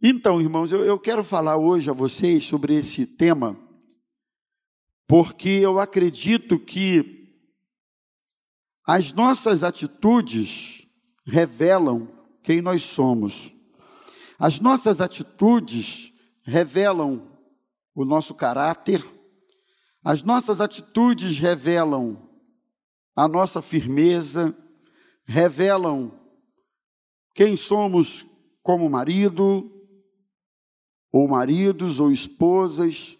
Então, 0.00 0.40
irmãos, 0.40 0.70
eu, 0.70 0.84
eu 0.84 0.96
quero 0.96 1.24
falar 1.24 1.56
hoje 1.56 1.90
a 1.90 1.92
vocês 1.92 2.44
sobre 2.44 2.76
esse 2.76 3.04
tema, 3.04 3.58
porque 5.08 5.48
eu 5.48 5.80
acredito 5.80 6.56
que 6.56 7.34
as 8.86 9.12
nossas 9.12 9.64
atitudes 9.64 10.86
revelam 11.26 12.08
quem 12.44 12.60
nós 12.62 12.82
somos. 12.84 13.52
As 14.38 14.60
nossas 14.60 15.00
atitudes 15.00 16.12
revelam 16.44 17.36
o 17.92 18.04
nosso 18.04 18.36
caráter, 18.36 19.04
as 20.04 20.22
nossas 20.22 20.60
atitudes 20.60 21.40
revelam 21.40 22.30
a 23.16 23.26
nossa 23.26 23.60
firmeza, 23.60 24.56
revelam 25.26 26.16
quem 27.34 27.56
somos 27.56 28.24
como 28.62 28.88
marido, 28.88 29.74
ou 31.12 31.28
maridos, 31.28 32.00
ou 32.00 32.12
esposas. 32.12 33.16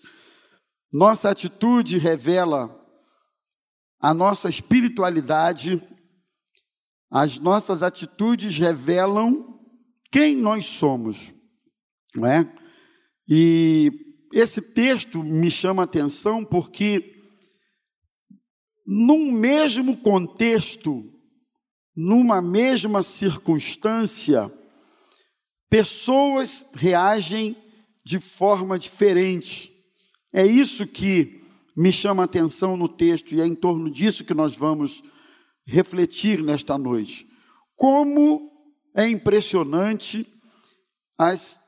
Nossa 0.92 1.30
atitude 1.30 1.98
revela 1.98 2.74
a 4.00 4.14
nossa 4.14 4.48
espiritualidade, 4.48 5.82
as 7.10 7.38
nossas 7.38 7.82
atitudes 7.82 8.58
revelam 8.58 9.58
quem 10.10 10.36
nós 10.36 10.66
somos, 10.66 11.32
não 12.14 12.26
é? 12.26 12.50
E 13.28 13.90
esse 14.32 14.60
texto 14.60 15.22
me 15.22 15.50
chama 15.50 15.82
a 15.82 15.84
atenção 15.84 16.44
porque, 16.44 17.12
num 18.86 19.32
mesmo 19.32 19.96
contexto, 19.98 21.04
numa 21.94 22.40
mesma 22.40 23.02
circunstância, 23.02 24.50
pessoas 25.68 26.64
reagem 26.72 27.56
de 28.08 28.18
forma 28.18 28.78
diferente. 28.78 29.70
É 30.32 30.46
isso 30.46 30.86
que 30.86 31.42
me 31.76 31.92
chama 31.92 32.22
a 32.22 32.24
atenção 32.24 32.74
no 32.74 32.88
texto 32.88 33.34
e 33.34 33.40
é 33.42 33.46
em 33.46 33.54
torno 33.54 33.90
disso 33.90 34.24
que 34.24 34.32
nós 34.32 34.56
vamos 34.56 35.02
refletir 35.66 36.42
nesta 36.42 36.78
noite. 36.78 37.28
Como 37.76 38.50
é 38.96 39.06
impressionante 39.06 40.26
as 41.18 41.60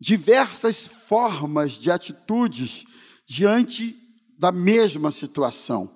diversas 0.00 0.86
formas 0.88 1.72
de 1.72 1.90
atitudes 1.90 2.84
diante 3.28 3.94
da 4.38 4.50
mesma 4.50 5.10
situação, 5.10 5.94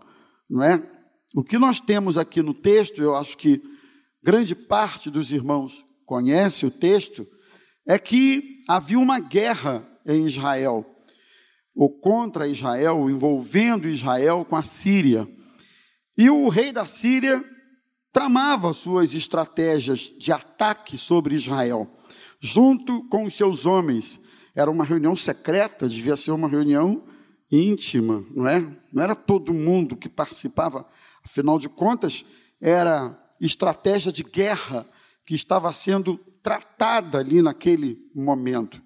não 0.49 0.63
é? 0.63 0.93
O 1.35 1.43
que 1.43 1.57
nós 1.57 1.81
temos 1.81 2.19
aqui 2.19 2.43
no 2.43 2.53
texto, 2.53 3.01
eu 3.01 3.17
acho 3.17 3.35
que 3.39 3.63
grande 4.23 4.55
parte 4.55 5.09
dos 5.09 5.33
irmãos 5.33 5.87
conhece 6.05 6.67
o 6.67 6.71
texto, 6.71 7.27
é 7.87 7.99
que 7.99 8.65
havia 8.69 8.99
uma 8.99 9.19
guerra 9.21 9.87
em 10.05 10.27
Israel, 10.27 10.85
ou 11.75 11.91
contra 11.91 12.49
Israel, 12.49 13.09
envolvendo 13.09 13.89
Israel 13.89 14.45
com 14.49 14.57
a 14.57 14.63
Síria. 14.63 15.29
E 16.17 16.29
o 16.31 16.49
rei 16.49 16.73
da 16.73 16.87
Síria 16.87 17.45
tramava 18.13 18.73
suas 18.73 19.15
estratégias 19.15 20.13
de 20.19 20.33
ataque 20.33 20.97
sobre 20.97 21.35
Israel, 21.35 21.89
junto 22.41 23.07
com 23.09 23.25
os 23.25 23.37
seus 23.37 23.67
homens. 23.67 24.19
Era 24.55 24.71
uma 24.71 24.85
reunião 24.85 25.15
secreta, 25.15 25.89
devia 25.89 26.17
ser 26.17 26.31
uma 26.31 26.49
reunião 26.49 27.05
íntima, 27.53 28.25
não 28.35 28.49
é? 28.49 28.61
Não 28.93 29.03
era 29.03 29.15
todo 29.15 29.53
mundo 29.53 29.97
que 29.97 30.09
participava, 30.09 30.87
afinal 31.23 31.59
de 31.59 31.69
contas, 31.69 32.25
era 32.61 33.17
estratégia 33.41 34.11
de 34.11 34.23
guerra 34.23 34.87
que 35.25 35.35
estava 35.35 35.73
sendo 35.73 36.19
tratada 36.47 37.19
ali 37.19 37.43
naquele 37.43 37.99
momento. 38.15 38.81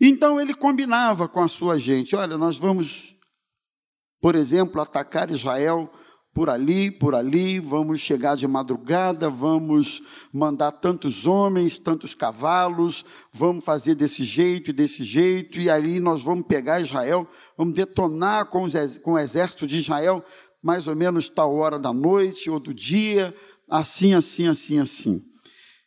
Então 0.00 0.40
ele 0.40 0.54
combinava 0.54 1.26
com 1.26 1.42
a 1.42 1.48
sua 1.48 1.76
gente: 1.76 2.14
olha, 2.14 2.38
nós 2.38 2.56
vamos, 2.56 3.16
por 4.20 4.36
exemplo, 4.36 4.80
atacar 4.80 5.28
Israel 5.28 5.90
por 6.32 6.48
ali, 6.48 6.92
por 6.92 7.16
ali, 7.16 7.58
vamos 7.58 8.00
chegar 8.00 8.36
de 8.36 8.46
madrugada, 8.46 9.28
vamos 9.28 10.02
mandar 10.32 10.70
tantos 10.70 11.26
homens, 11.26 11.80
tantos 11.80 12.14
cavalos, 12.14 13.04
vamos 13.32 13.64
fazer 13.64 13.96
desse 13.96 14.22
jeito 14.22 14.70
e 14.70 14.72
desse 14.72 15.02
jeito, 15.02 15.60
e 15.60 15.68
ali 15.68 15.98
nós 15.98 16.22
vamos 16.22 16.46
pegar 16.46 16.80
Israel, 16.80 17.28
vamos 17.58 17.74
detonar 17.74 18.46
com, 18.46 18.62
os, 18.62 18.74
com 18.98 19.14
o 19.14 19.18
exército 19.18 19.66
de 19.66 19.78
Israel, 19.78 20.24
mais 20.62 20.86
ou 20.86 20.94
menos 20.94 21.28
tal 21.28 21.56
hora 21.56 21.76
da 21.76 21.92
noite 21.92 22.48
ou 22.48 22.60
do 22.60 22.72
dia, 22.72 23.34
assim, 23.68 24.14
assim, 24.14 24.46
assim, 24.46 24.78
assim. 24.78 25.33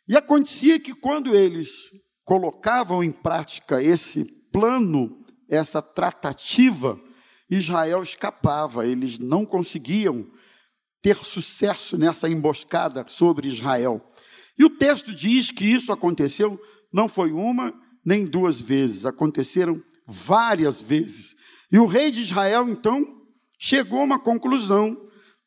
E 0.08 0.16
acontecia 0.16 0.80
que 0.80 0.94
quando 0.94 1.34
eles 1.34 1.90
colocavam 2.24 3.04
em 3.04 3.12
prática 3.12 3.82
esse 3.82 4.24
plano, 4.50 5.24
essa 5.48 5.82
tratativa, 5.82 6.98
Israel 7.50 8.02
escapava, 8.02 8.86
eles 8.86 9.18
não 9.18 9.44
conseguiam 9.44 10.26
ter 11.02 11.16
sucesso 11.24 11.96
nessa 11.96 12.28
emboscada 12.28 13.04
sobre 13.06 13.48
Israel. 13.48 14.02
E 14.58 14.64
o 14.64 14.70
texto 14.70 15.14
diz 15.14 15.50
que 15.50 15.64
isso 15.64 15.92
aconteceu 15.92 16.60
não 16.92 17.08
foi 17.08 17.30
uma 17.32 17.72
nem 18.04 18.24
duas 18.24 18.60
vezes, 18.60 19.04
aconteceram 19.04 19.82
várias 20.06 20.80
vezes. 20.80 21.36
E 21.70 21.78
o 21.78 21.84
rei 21.84 22.10
de 22.10 22.22
Israel, 22.22 22.66
então, 22.68 23.04
chegou 23.58 24.00
a 24.00 24.04
uma 24.04 24.18
conclusão. 24.18 24.96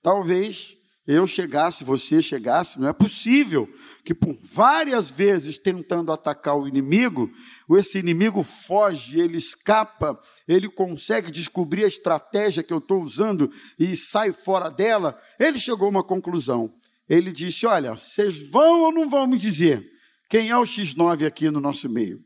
Talvez 0.04 0.78
eu 1.14 1.28
chegasse, 1.28 1.84
você 1.84 2.22
chegasse, 2.22 2.80
não 2.80 2.88
é 2.88 2.94
possível 2.94 3.68
que 4.04 4.14
por 4.14 4.36
várias 4.44 5.10
vezes 5.10 5.58
tentando 5.58 6.12
atacar 6.12 6.58
o 6.58 6.68
inimigo, 6.68 7.30
esse 7.78 7.98
inimigo 7.98 8.44
foge, 8.44 9.20
ele 9.20 9.38
escapa, 9.38 10.20
ele 10.48 10.70
consegue 10.70 11.32
descobrir 11.32 11.86
a 11.86 11.88
estratégia 11.88 12.64
que 12.64 12.74
eu 12.74 12.80
estou 12.80 13.02
usando 13.02 13.52
e 13.80 13.96
sai 13.96 14.34
fora 14.34 14.70
dela. 14.70 15.20
Ele 15.40 15.58
chegou 15.58 15.88
a 15.88 15.90
uma 15.90 16.04
conclusão. 16.04 16.74
Ele 17.08 17.32
disse: 17.32 17.66
Olha, 17.66 17.94
vocês 17.94 18.40
vão 18.50 18.82
ou 18.82 18.92
não 18.92 19.10
vão 19.10 19.28
me 19.28 19.38
dizer 19.38 19.90
quem 20.30 20.50
é 20.50 20.58
o 20.58 20.64
X9 20.64 21.26
aqui 21.26 21.50
no 21.50 21.60
nosso 21.60 21.90
meio? 21.90 22.24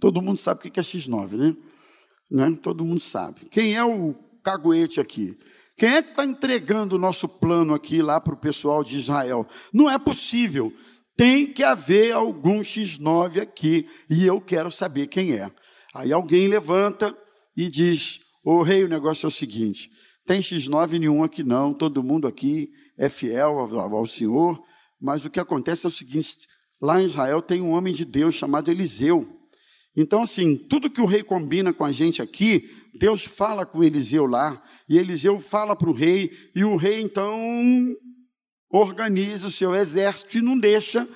Todo 0.00 0.22
mundo 0.22 0.38
sabe 0.38 0.60
o 0.60 0.70
que 0.70 0.78
é 0.78 0.82
X9, 0.82 1.32
né? 1.32 1.56
né? 2.30 2.56
Todo 2.62 2.84
mundo 2.84 3.00
sabe. 3.00 3.48
Quem 3.48 3.74
é 3.74 3.84
o 3.84 4.14
caguete 4.42 5.00
aqui? 5.00 5.36
Quem 5.78 5.90
é 5.90 6.02
que 6.02 6.10
está 6.10 6.24
entregando 6.24 6.96
o 6.96 6.98
nosso 6.98 7.28
plano 7.28 7.72
aqui 7.72 8.02
lá 8.02 8.20
para 8.20 8.34
o 8.34 8.36
pessoal 8.36 8.82
de 8.82 8.96
Israel? 8.96 9.46
Não 9.72 9.88
é 9.88 9.96
possível. 9.96 10.72
Tem 11.16 11.46
que 11.46 11.62
haver 11.62 12.12
algum 12.12 12.62
X9 12.62 13.40
aqui 13.40 13.88
e 14.10 14.26
eu 14.26 14.40
quero 14.40 14.72
saber 14.72 15.06
quem 15.06 15.34
é. 15.34 15.48
Aí 15.94 16.12
alguém 16.12 16.48
levanta 16.48 17.16
e 17.56 17.68
diz: 17.68 18.18
Ô 18.44 18.62
rei, 18.62 18.82
o 18.82 18.88
negócio 18.88 19.26
é 19.26 19.28
o 19.28 19.30
seguinte: 19.30 19.88
tem 20.26 20.40
X9 20.40 20.98
nenhum 20.98 21.22
aqui 21.22 21.44
não, 21.44 21.72
todo 21.72 22.02
mundo 22.02 22.26
aqui 22.26 22.70
é 22.96 23.08
fiel 23.08 23.60
ao, 23.60 23.96
ao 23.96 24.06
Senhor, 24.06 24.60
mas 25.00 25.24
o 25.24 25.30
que 25.30 25.38
acontece 25.38 25.86
é 25.86 25.88
o 25.88 25.92
seguinte: 25.92 26.38
lá 26.82 27.00
em 27.00 27.06
Israel 27.06 27.40
tem 27.40 27.62
um 27.62 27.70
homem 27.70 27.94
de 27.94 28.04
Deus 28.04 28.34
chamado 28.34 28.68
Eliseu. 28.68 29.37
Então, 30.00 30.22
assim, 30.22 30.56
tudo 30.56 30.88
que 30.88 31.00
o 31.00 31.06
rei 31.06 31.24
combina 31.24 31.72
com 31.72 31.84
a 31.84 31.90
gente 31.90 32.22
aqui, 32.22 32.70
Deus 32.94 33.24
fala 33.24 33.66
com 33.66 33.82
Eliseu 33.82 34.26
lá, 34.26 34.62
e 34.88 34.96
Eliseu 34.96 35.40
fala 35.40 35.74
para 35.74 35.90
o 35.90 35.92
rei, 35.92 36.30
e 36.54 36.62
o 36.62 36.76
rei 36.76 37.00
então 37.00 37.36
organiza 38.70 39.48
o 39.48 39.50
seu 39.50 39.74
exército 39.74 40.38
e 40.38 40.40
não 40.40 40.56
deixa, 40.56 41.08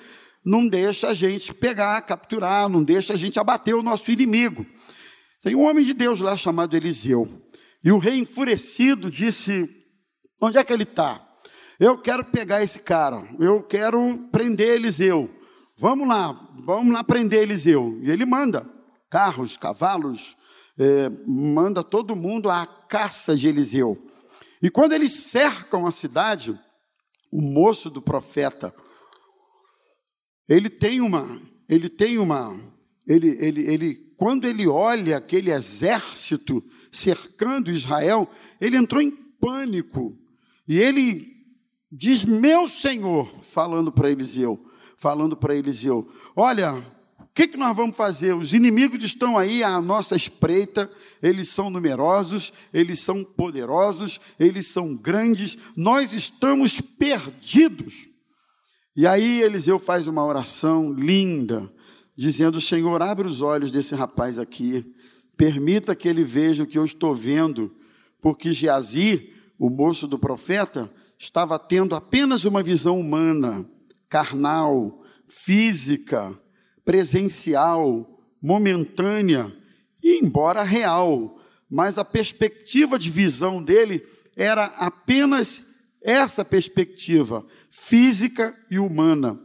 não 0.43 0.67
deixa 0.67 1.07
a 1.07 1.13
gente 1.13 1.53
pegar, 1.53 2.01
capturar, 2.01 2.67
não 2.67 2.83
deixa 2.83 3.13
a 3.13 3.15
gente 3.15 3.39
abater 3.39 3.73
o 3.73 3.81
nosso 3.81 4.11
inimigo. 4.11 4.65
Tem 5.41 5.55
um 5.55 5.63
homem 5.63 5.85
de 5.85 5.93
Deus 5.93 6.19
lá 6.19 6.35
chamado 6.35 6.75
Eliseu. 6.75 7.41
E 7.81 7.89
o 7.89 7.97
rei 7.97 8.15
enfurecido 8.15 9.09
disse: 9.09 9.65
Onde 10.41 10.57
é 10.57 10.63
que 10.63 10.73
ele 10.73 10.83
está? 10.83 11.25
Eu 11.79 11.97
quero 11.97 12.25
pegar 12.25 12.61
esse 12.61 12.79
cara, 12.79 13.23
eu 13.39 13.63
quero 13.63 14.27
prender 14.29 14.75
Eliseu. 14.75 15.33
Vamos 15.75 16.07
lá, 16.07 16.31
vamos 16.63 16.93
lá 16.93 17.03
prender 17.03 17.41
Eliseu. 17.41 17.99
E 18.01 18.11
ele 18.11 18.25
manda 18.25 18.65
carros, 19.09 19.57
cavalos, 19.57 20.35
é, 20.77 21.09
manda 21.27 21.83
todo 21.83 22.15
mundo 22.15 22.49
à 22.49 22.65
caça 22.65 23.35
de 23.35 23.47
Eliseu. 23.47 23.97
E 24.61 24.69
quando 24.69 24.93
eles 24.93 25.11
cercam 25.11 25.85
a 25.85 25.91
cidade, 25.91 26.57
o 27.31 27.41
moço 27.41 27.89
do 27.89 28.01
profeta, 28.01 28.73
ele 30.47 30.69
tem 30.69 31.01
uma, 31.01 31.41
ele 31.67 31.89
tem 31.89 32.17
uma, 32.17 32.59
ele, 33.07 33.29
ele, 33.39 33.61
ele, 33.61 33.95
quando 34.17 34.45
ele 34.45 34.67
olha 34.67 35.17
aquele 35.17 35.51
exército 35.51 36.63
cercando 36.91 37.71
Israel, 37.71 38.29
ele 38.61 38.77
entrou 38.77 39.01
em 39.01 39.11
pânico. 39.11 40.17
E 40.67 40.79
ele 40.79 41.27
diz: 41.91 42.23
Meu 42.23 42.67
senhor, 42.67 43.27
falando 43.51 43.91
para 43.91 44.11
Eliseu, 44.11 44.63
falando 45.03 45.35
para 45.35 45.53
Eliseu: 45.53 46.07
Olha, 46.33 46.75
o 46.75 47.27
que, 47.35 47.45
que 47.45 47.57
nós 47.57 47.75
vamos 47.75 47.97
fazer? 47.97 48.33
Os 48.33 48.53
inimigos 48.53 49.03
estão 49.03 49.37
aí 49.37 49.61
à 49.61 49.81
nossa 49.81 50.15
espreita, 50.15 50.89
eles 51.21 51.49
são 51.49 51.69
numerosos, 51.69 52.53
eles 52.73 52.99
são 52.99 53.21
poderosos, 53.21 54.21
eles 54.39 54.67
são 54.67 54.95
grandes, 54.95 55.57
nós 55.75 56.13
estamos 56.13 56.79
perdidos. 56.79 58.07
E 58.95 59.05
aí 59.05 59.41
Eliseu 59.41 59.77
faz 59.77 60.07
uma 60.07 60.23
oração 60.23 60.93
linda, 60.93 61.69
dizendo: 62.15 62.61
Senhor, 62.61 63.01
abre 63.01 63.27
os 63.27 63.41
olhos 63.41 63.71
desse 63.71 63.93
rapaz 63.93 64.39
aqui, 64.39 64.85
permita 65.35 65.93
que 65.95 66.07
ele 66.07 66.23
veja 66.23 66.63
o 66.63 66.67
que 66.67 66.77
eu 66.77 66.85
estou 66.85 67.13
vendo, 67.13 67.75
porque 68.21 68.53
Geazi, 68.53 69.33
o 69.59 69.69
moço 69.69 70.07
do 70.07 70.17
profeta, 70.17 70.89
estava 71.17 71.59
tendo 71.59 71.93
apenas 71.93 72.45
uma 72.45 72.63
visão 72.63 72.97
humana, 72.97 73.65
carnal, 74.13 75.03
física, 75.27 76.39
presencial, 76.85 78.23
momentânea 78.39 79.51
e, 80.03 80.19
embora 80.23 80.61
real, 80.61 81.41
mas 81.67 81.97
a 81.97 82.05
perspectiva 82.05 82.99
de 82.99 83.09
visão 83.09 83.63
dele 83.63 84.05
era 84.37 84.65
apenas 84.65 85.63
essa 85.99 86.45
perspectiva 86.45 87.43
física 87.71 88.55
e 88.69 88.77
humana. 88.77 89.41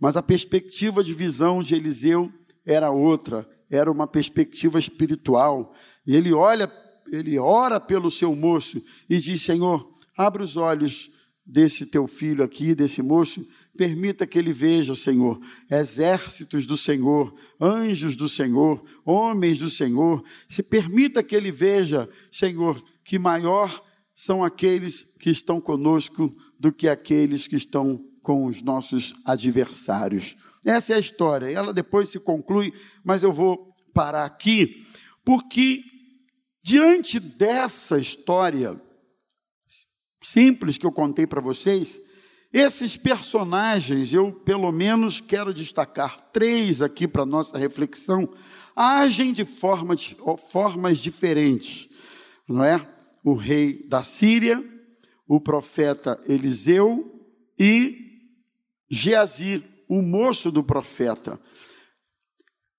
Mas 0.00 0.16
a 0.16 0.22
perspectiva 0.22 1.04
de 1.04 1.12
visão 1.12 1.62
de 1.62 1.76
Eliseu 1.76 2.28
era 2.66 2.90
outra, 2.90 3.48
era 3.70 3.88
uma 3.88 4.08
perspectiva 4.08 4.80
espiritual. 4.80 5.72
E 6.04 6.16
ele 6.16 6.32
olha, 6.32 6.68
ele 7.12 7.38
ora 7.38 7.78
pelo 7.78 8.10
seu 8.10 8.34
moço 8.34 8.82
e 9.08 9.18
diz: 9.18 9.42
Senhor, 9.42 9.88
abre 10.16 10.42
os 10.42 10.56
olhos 10.56 11.08
desse 11.46 11.86
teu 11.86 12.06
filho 12.06 12.44
aqui, 12.44 12.74
desse 12.74 13.00
moço, 13.00 13.46
permita 13.78 14.26
que 14.26 14.36
ele 14.36 14.52
veja, 14.52 14.96
Senhor, 14.96 15.40
exércitos 15.70 16.66
do 16.66 16.76
Senhor, 16.76 17.32
anjos 17.60 18.16
do 18.16 18.28
Senhor, 18.28 18.84
homens 19.04 19.58
do 19.58 19.70
Senhor. 19.70 20.24
Se 20.48 20.64
permita 20.64 21.22
que 21.22 21.36
ele 21.36 21.52
veja, 21.52 22.10
Senhor, 22.28 22.82
que 23.04 23.20
maior 23.20 23.84
são 24.16 24.42
aqueles 24.42 25.02
que 25.20 25.30
estão 25.30 25.60
conosco 25.60 26.36
do 26.58 26.72
que 26.72 26.88
aqueles 26.88 27.46
que 27.46 27.54
estão 27.54 28.04
com 28.20 28.46
os 28.46 28.62
nossos 28.62 29.14
adversários. 29.24 30.36
Essa 30.66 30.94
é 30.94 30.96
a 30.96 31.00
história. 31.00 31.46
Ela 31.46 31.72
depois 31.72 32.08
se 32.08 32.18
conclui, 32.18 32.72
mas 33.04 33.22
eu 33.22 33.32
vou 33.32 33.72
parar 33.94 34.24
aqui, 34.24 34.84
porque 35.24 35.84
diante 36.62 37.20
dessa 37.20 37.96
história 37.96 38.80
simples 40.20 40.76
que 40.76 40.84
eu 40.84 40.92
contei 40.92 41.26
para 41.26 41.40
vocês, 41.40 42.00
esses 42.52 42.96
personagens, 42.96 44.12
eu 44.12 44.32
pelo 44.32 44.72
menos 44.72 45.20
quero 45.20 45.52
destacar 45.52 46.18
três 46.32 46.80
aqui 46.80 47.06
para 47.06 47.26
nossa 47.26 47.58
reflexão, 47.58 48.28
agem 48.74 49.32
de 49.32 49.44
formas, 49.44 50.16
formas 50.50 50.98
diferentes, 50.98 51.88
não 52.48 52.64
é? 52.64 52.86
o 53.22 53.34
rei 53.34 53.84
da 53.86 54.02
Síria, 54.02 54.64
o 55.26 55.40
profeta 55.40 56.18
Eliseu 56.26 57.22
e 57.58 58.06
Geazir, 58.90 59.62
o 59.86 60.00
moço 60.00 60.50
do 60.50 60.64
profeta. 60.64 61.38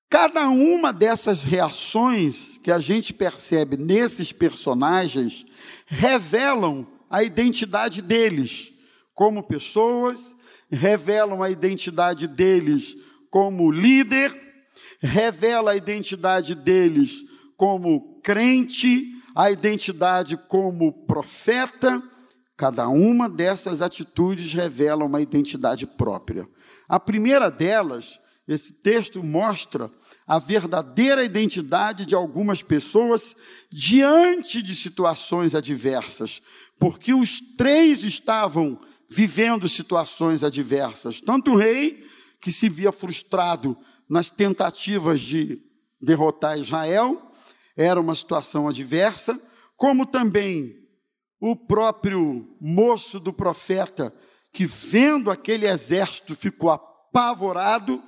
Cada 0.09 0.49
uma 0.49 0.91
dessas 0.91 1.43
reações 1.43 2.57
que 2.63 2.71
a 2.71 2.79
gente 2.79 3.13
percebe 3.13 3.77
nesses 3.77 4.31
personagens 4.31 5.45
revelam 5.85 6.87
a 7.07 7.23
identidade 7.23 8.01
deles 8.01 8.73
como 9.19 9.43
pessoas, 9.43 10.33
revelam 10.71 11.43
a 11.43 11.49
identidade 11.49 12.25
deles 12.25 12.95
como 13.29 13.69
líder, 13.69 14.33
revela 15.01 15.71
a 15.71 15.75
identidade 15.75 16.55
deles 16.55 17.25
como 17.57 18.21
crente, 18.21 19.11
a 19.35 19.51
identidade 19.51 20.37
como 20.47 21.05
profeta, 21.05 22.01
cada 22.55 22.87
uma 22.87 23.27
dessas 23.27 23.81
atitudes 23.81 24.53
revela 24.53 25.03
uma 25.03 25.19
identidade 25.19 25.85
própria. 25.85 26.47
A 26.87 26.97
primeira 26.97 27.51
delas, 27.51 28.17
esse 28.47 28.71
texto 28.71 29.21
mostra 29.21 29.91
a 30.25 30.39
verdadeira 30.39 31.25
identidade 31.25 32.05
de 32.05 32.15
algumas 32.15 32.63
pessoas 32.63 33.35
diante 33.69 34.61
de 34.61 34.73
situações 34.73 35.53
adversas, 35.53 36.41
porque 36.79 37.13
os 37.13 37.41
três 37.57 38.05
estavam 38.05 38.79
vivendo 39.09 39.67
situações 39.67 40.43
adversas. 40.43 41.19
Tanto 41.19 41.51
o 41.51 41.57
rei, 41.57 42.05
que 42.39 42.51
se 42.51 42.69
via 42.69 42.91
frustrado 42.91 43.75
nas 44.07 44.31
tentativas 44.31 45.19
de 45.19 45.61
derrotar 46.01 46.57
Israel, 46.57 47.31
era 47.75 47.99
uma 47.99 48.15
situação 48.15 48.67
adversa, 48.67 49.39
como 49.75 50.05
também 50.05 50.75
o 51.39 51.55
próprio 51.55 52.55
moço 52.59 53.19
do 53.19 53.33
profeta, 53.33 54.13
que 54.51 54.65
vendo 54.65 55.31
aquele 55.31 55.65
exército 55.67 56.35
ficou 56.35 56.69
apavorado, 56.69 58.03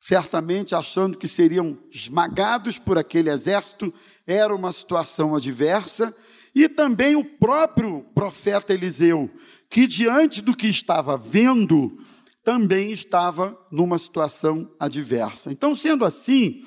certamente 0.00 0.74
achando 0.74 1.18
que 1.18 1.28
seriam 1.28 1.78
esmagados 1.90 2.78
por 2.78 2.96
aquele 2.96 3.30
exército, 3.30 3.92
era 4.26 4.54
uma 4.54 4.72
situação 4.72 5.34
adversa, 5.34 6.14
e 6.54 6.68
também 6.68 7.16
o 7.16 7.24
próprio 7.24 8.02
profeta 8.14 8.72
Eliseu, 8.72 9.30
que 9.68 9.86
diante 9.86 10.40
do 10.40 10.56
que 10.56 10.66
estava 10.66 11.16
vendo, 11.16 11.98
também 12.44 12.92
estava 12.92 13.58
numa 13.70 13.98
situação 13.98 14.70
adversa. 14.78 15.50
Então, 15.50 15.74
sendo 15.74 16.04
assim, 16.04 16.62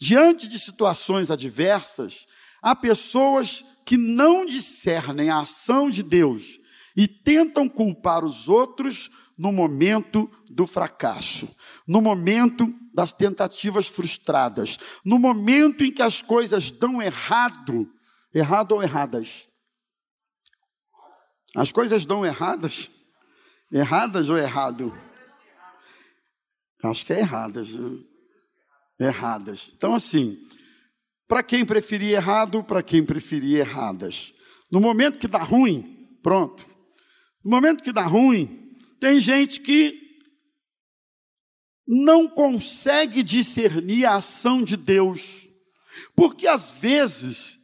Diante 0.00 0.48
de 0.48 0.58
situações 0.58 1.30
adversas, 1.30 2.26
há 2.62 2.74
pessoas 2.74 3.62
que 3.84 3.98
não 3.98 4.46
discernem 4.46 5.28
a 5.28 5.40
ação 5.40 5.90
de 5.90 6.02
Deus 6.02 6.58
e 6.96 7.06
tentam 7.06 7.68
culpar 7.68 8.24
os 8.24 8.48
outros 8.48 9.10
no 9.36 9.52
momento 9.52 10.30
do 10.48 10.66
fracasso, 10.66 11.48
no 11.86 12.00
momento 12.00 12.74
das 12.94 13.12
tentativas 13.12 13.88
frustradas, 13.88 14.78
no 15.04 15.18
momento 15.18 15.84
em 15.84 15.92
que 15.92 16.02
as 16.02 16.22
coisas 16.22 16.72
dão 16.72 17.02
errado, 17.02 17.86
errado 18.34 18.72
ou 18.72 18.82
erradas? 18.82 19.49
As 21.56 21.72
coisas 21.72 22.06
dão 22.06 22.24
erradas? 22.24 22.90
Erradas 23.72 24.28
ou 24.28 24.36
errado? 24.36 24.92
Acho 26.82 27.04
que 27.04 27.12
é 27.12 27.20
erradas. 27.20 27.68
Né? 27.68 28.10
erradas. 29.00 29.72
Então, 29.74 29.94
assim, 29.94 30.38
para 31.26 31.42
quem 31.42 31.64
preferir 31.64 32.10
errado, 32.10 32.62
para 32.62 32.82
quem 32.82 33.04
preferir 33.04 33.58
erradas. 33.58 34.32
No 34.70 34.80
momento 34.80 35.18
que 35.18 35.26
dá 35.26 35.38
ruim, 35.38 36.18
pronto. 36.22 36.68
No 37.42 37.50
momento 37.50 37.82
que 37.82 37.92
dá 37.92 38.02
ruim, 38.02 38.76
tem 39.00 39.18
gente 39.18 39.60
que 39.60 39.98
não 41.86 42.28
consegue 42.28 43.22
discernir 43.22 44.04
a 44.04 44.16
ação 44.16 44.62
de 44.62 44.76
Deus, 44.76 45.48
porque 46.14 46.46
às 46.46 46.70
vezes, 46.70 47.58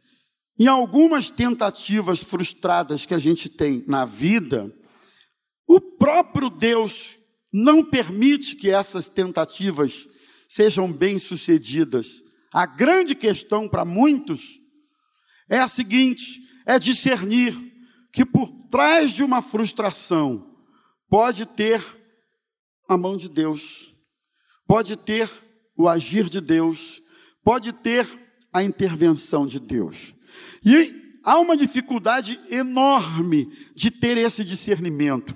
em 0.59 0.67
algumas 0.67 1.29
tentativas 1.29 2.23
frustradas 2.23 3.05
que 3.05 3.13
a 3.13 3.19
gente 3.19 3.47
tem 3.47 3.83
na 3.87 4.05
vida, 4.05 4.73
o 5.67 5.79
próprio 5.79 6.49
Deus 6.49 7.17
não 7.53 7.83
permite 7.83 8.55
que 8.55 8.69
essas 8.69 9.07
tentativas 9.07 10.07
sejam 10.47 10.91
bem-sucedidas. 10.91 12.23
A 12.53 12.65
grande 12.65 13.13
questão 13.13 13.67
para 13.67 13.85
muitos 13.85 14.59
é 15.49 15.59
a 15.59 15.67
seguinte: 15.67 16.41
é 16.65 16.79
discernir 16.79 17.55
que 18.11 18.25
por 18.25 18.51
trás 18.71 19.11
de 19.11 19.23
uma 19.23 19.41
frustração 19.41 20.55
pode 21.09 21.45
ter 21.45 21.83
a 22.87 22.97
mão 22.97 23.15
de 23.15 23.29
Deus, 23.29 23.93
pode 24.65 24.95
ter 24.95 25.29
o 25.75 25.87
agir 25.87 26.29
de 26.29 26.41
Deus, 26.41 27.01
pode 27.43 27.71
ter 27.71 28.07
a 28.51 28.63
intervenção 28.63 29.45
de 29.45 29.59
Deus. 29.59 30.16
E 30.65 31.19
há 31.23 31.39
uma 31.39 31.55
dificuldade 31.55 32.39
enorme 32.49 33.51
de 33.75 33.91
ter 33.91 34.17
esse 34.17 34.43
discernimento. 34.43 35.35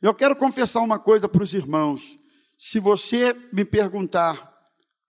Eu 0.00 0.14
quero 0.14 0.36
confessar 0.36 0.80
uma 0.80 0.98
coisa 0.98 1.28
para 1.28 1.42
os 1.42 1.52
irmãos. 1.54 2.18
Se 2.58 2.78
você 2.78 3.34
me 3.52 3.64
perguntar 3.64 4.50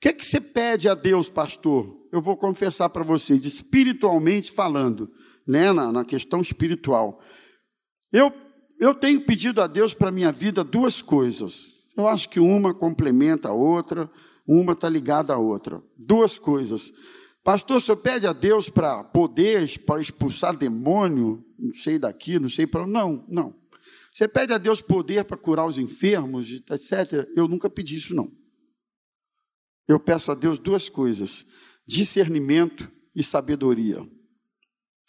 que, 0.02 0.10
é 0.10 0.14
que 0.14 0.26
você 0.26 0.42
pede 0.42 0.90
a 0.90 0.96
Deus, 0.96 1.30
pastor? 1.30 1.96
Eu 2.12 2.22
vou 2.22 2.36
confessar 2.36 2.90
para 2.90 3.04
vocês, 3.04 3.46
espiritualmente 3.46 4.52
falando, 4.52 5.08
né, 5.48 5.72
na, 5.72 5.92
na 5.92 6.04
questão 6.04 6.42
espiritual. 6.42 7.22
Eu, 8.12 8.34
eu 8.80 8.96
tenho 8.96 9.22
pedido 9.22 9.62
a 9.62 9.68
Deus 9.68 9.94
para 9.94 10.10
a 10.10 10.12
minha 10.12 10.32
vida 10.32 10.64
duas 10.64 11.04
coisas. 11.04 11.68
Eu 11.96 12.08
acho 12.08 12.28
que 12.30 12.40
uma 12.40 12.74
complementa 12.74 13.50
a 13.50 13.54
outra, 13.54 14.10
uma 14.48 14.74
está 14.74 14.90
ligada 14.90 15.34
à 15.34 15.38
outra. 15.38 15.80
Duas 15.96 16.40
coisas. 16.40 16.92
Pastor, 17.44 17.78
o 17.78 17.82
senhor 17.82 17.98
pede 17.98 18.28
a 18.28 18.34
Deus 18.34 18.70
para 18.70 19.04
poder, 19.04 19.80
para 19.80 20.00
expulsar 20.00 20.56
demônio, 20.56 21.44
não 21.58 21.74
sei 21.76 21.98
daqui, 21.98 22.38
não 22.40 22.50
sei 22.50 22.68
para. 22.68 22.86
Não, 22.86 23.26
não. 23.28 23.60
Você 24.14 24.28
pede 24.28 24.54
a 24.54 24.58
Deus 24.58 24.82
poder 24.82 25.26
para 25.26 25.38
curar 25.38 25.66
os 25.66 25.78
enfermos, 25.78 26.52
etc. 26.52 27.28
Eu 27.36 27.48
nunca 27.48 27.70
pedi 27.70 27.96
isso, 27.96 28.14
não 28.14 28.32
eu 29.92 30.00
peço 30.00 30.32
a 30.32 30.36
Deus 30.36 30.58
duas 30.58 30.90
coisas: 30.90 31.46
discernimento 31.86 32.92
e 33.16 33.24
sabedoria. 33.24 34.08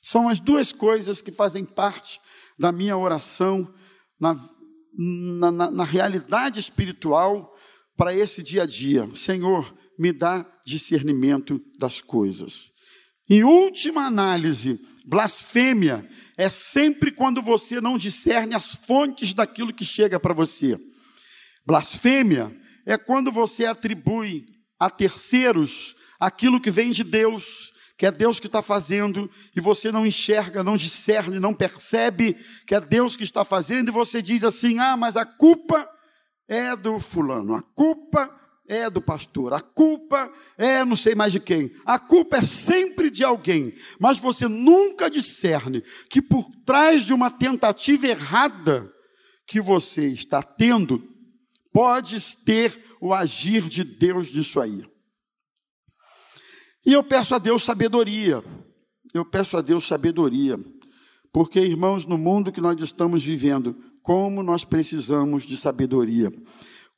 São 0.02 0.28
as 0.28 0.40
duas 0.40 0.72
coisas 0.72 1.22
que 1.22 1.30
fazem 1.30 1.64
parte 1.64 2.20
da 2.58 2.72
minha 2.72 2.96
oração 2.96 3.72
na, 4.18 4.34
na, 4.92 5.70
na 5.70 5.84
realidade 5.84 6.58
espiritual 6.58 7.54
para 7.96 8.14
esse 8.14 8.42
dia 8.42 8.64
a 8.64 8.66
dia: 8.66 9.08
Senhor, 9.14 9.74
me 10.02 10.12
dá 10.12 10.44
discernimento 10.66 11.62
das 11.78 12.02
coisas. 12.02 12.72
Em 13.30 13.44
última 13.44 14.04
análise, 14.04 14.80
blasfêmia 15.06 16.04
é 16.36 16.50
sempre 16.50 17.12
quando 17.12 17.40
você 17.40 17.80
não 17.80 17.96
discerne 17.96 18.52
as 18.52 18.74
fontes 18.74 19.32
daquilo 19.32 19.72
que 19.72 19.84
chega 19.84 20.18
para 20.18 20.34
você. 20.34 20.76
Blasfêmia 21.64 22.52
é 22.84 22.98
quando 22.98 23.30
você 23.30 23.64
atribui 23.64 24.44
a 24.76 24.90
terceiros 24.90 25.94
aquilo 26.18 26.60
que 26.60 26.70
vem 26.70 26.90
de 26.90 27.04
Deus, 27.04 27.72
que 27.96 28.04
é 28.04 28.10
Deus 28.10 28.40
que 28.40 28.48
está 28.48 28.60
fazendo, 28.60 29.30
e 29.54 29.60
você 29.60 29.92
não 29.92 30.04
enxerga, 30.04 30.64
não 30.64 30.76
discerne, 30.76 31.38
não 31.38 31.54
percebe 31.54 32.36
que 32.66 32.74
é 32.74 32.80
Deus 32.80 33.14
que 33.14 33.22
está 33.22 33.44
fazendo, 33.44 33.88
e 33.90 33.92
você 33.92 34.20
diz 34.20 34.42
assim: 34.42 34.80
ah, 34.80 34.96
mas 34.96 35.16
a 35.16 35.24
culpa 35.24 35.88
é 36.48 36.74
do 36.74 36.98
fulano, 36.98 37.54
a 37.54 37.62
culpa 37.62 38.41
é 38.66 38.88
do 38.88 39.02
pastor, 39.02 39.52
a 39.52 39.60
culpa 39.60 40.32
é 40.56 40.84
não 40.84 40.96
sei 40.96 41.14
mais 41.14 41.32
de 41.32 41.40
quem, 41.40 41.70
a 41.84 41.98
culpa 41.98 42.38
é 42.38 42.44
sempre 42.44 43.10
de 43.10 43.24
alguém, 43.24 43.74
mas 43.98 44.18
você 44.18 44.46
nunca 44.48 45.10
discerne 45.10 45.82
que 46.08 46.22
por 46.22 46.48
trás 46.64 47.04
de 47.04 47.12
uma 47.12 47.30
tentativa 47.30 48.06
errada 48.06 48.90
que 49.46 49.60
você 49.60 50.06
está 50.08 50.42
tendo, 50.42 51.02
pode 51.72 52.18
ter 52.44 52.96
o 53.00 53.12
agir 53.12 53.68
de 53.68 53.82
Deus 53.82 54.32
nisso 54.32 54.60
aí. 54.60 54.84
E 56.84 56.92
eu 56.92 57.02
peço 57.02 57.34
a 57.34 57.38
Deus 57.38 57.64
sabedoria, 57.64 58.42
eu 59.12 59.24
peço 59.24 59.56
a 59.56 59.60
Deus 59.60 59.86
sabedoria, 59.86 60.58
porque, 61.32 61.60
irmãos, 61.60 62.04
no 62.06 62.18
mundo 62.18 62.52
que 62.52 62.60
nós 62.60 62.78
estamos 62.80 63.22
vivendo, 63.22 63.74
como 64.02 64.42
nós 64.42 64.64
precisamos 64.64 65.44
de 65.44 65.56
sabedoria. 65.56 66.30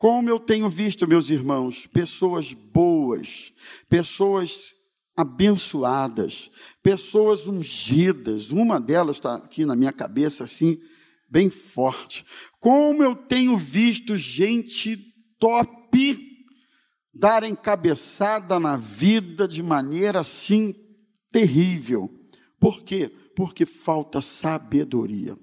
Como 0.04 0.28
eu 0.28 0.38
tenho 0.38 0.68
visto, 0.68 1.08
meus 1.08 1.30
irmãos, 1.30 1.86
pessoas 1.86 2.52
boas, 2.52 3.54
pessoas 3.88 4.74
abençoadas, 5.16 6.50
pessoas 6.82 7.46
ungidas, 7.46 8.50
uma 8.50 8.78
delas 8.78 9.16
está 9.16 9.36
aqui 9.36 9.64
na 9.64 9.74
minha 9.74 9.94
cabeça, 9.94 10.44
assim, 10.44 10.78
bem 11.26 11.48
forte. 11.48 12.22
Como 12.60 13.02
eu 13.02 13.16
tenho 13.16 13.56
visto 13.56 14.14
gente 14.14 14.98
top 15.38 16.18
dar 17.14 17.42
encabeçada 17.42 18.60
na 18.60 18.76
vida 18.76 19.48
de 19.48 19.62
maneira 19.62 20.20
assim 20.20 20.74
terrível. 21.32 22.10
Por 22.60 22.82
quê? 22.82 23.10
Porque 23.34 23.64
falta 23.64 24.20
sabedoria. 24.20 25.34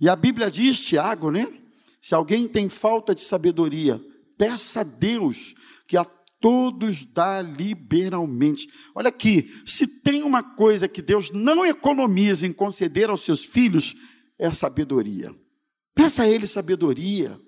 E 0.00 0.08
a 0.08 0.14
Bíblia 0.14 0.48
diz, 0.48 0.78
Tiago, 0.78 1.32
né? 1.32 1.48
Se 2.08 2.14
alguém 2.14 2.48
tem 2.48 2.70
falta 2.70 3.14
de 3.14 3.20
sabedoria, 3.20 4.02
peça 4.38 4.80
a 4.80 4.82
Deus 4.82 5.54
que 5.86 5.94
a 5.94 6.06
todos 6.40 7.04
dá 7.04 7.42
liberalmente. 7.42 8.66
Olha 8.94 9.10
aqui, 9.10 9.54
se 9.66 9.86
tem 9.86 10.22
uma 10.22 10.42
coisa 10.42 10.88
que 10.88 11.02
Deus 11.02 11.30
não 11.30 11.66
economiza 11.66 12.46
em 12.46 12.52
conceder 12.54 13.10
aos 13.10 13.26
seus 13.26 13.44
filhos, 13.44 13.94
é 14.38 14.46
a 14.46 14.54
sabedoria. 14.54 15.30
Peça 15.94 16.22
a 16.22 16.26
Ele 16.26 16.46
sabedoria. 16.46 17.38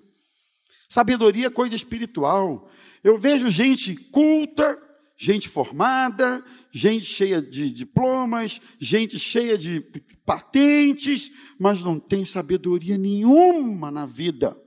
Sabedoria 0.87 1.47
é 1.47 1.49
coisa 1.49 1.73
espiritual. 1.73 2.69
Eu 3.03 3.17
vejo 3.17 3.49
gente 3.49 3.95
culta, 4.11 4.79
gente 5.21 5.47
formada, 5.47 6.43
gente 6.71 7.05
cheia 7.05 7.39
de 7.39 7.69
diplomas, 7.69 8.59
gente 8.79 9.19
cheia 9.19 9.55
de 9.55 9.79
patentes, 10.25 11.31
mas 11.59 11.83
não 11.83 11.99
tem 11.99 12.25
sabedoria 12.25 12.97
nenhuma 12.97 13.91
na 13.91 14.03
vida. 14.07 14.57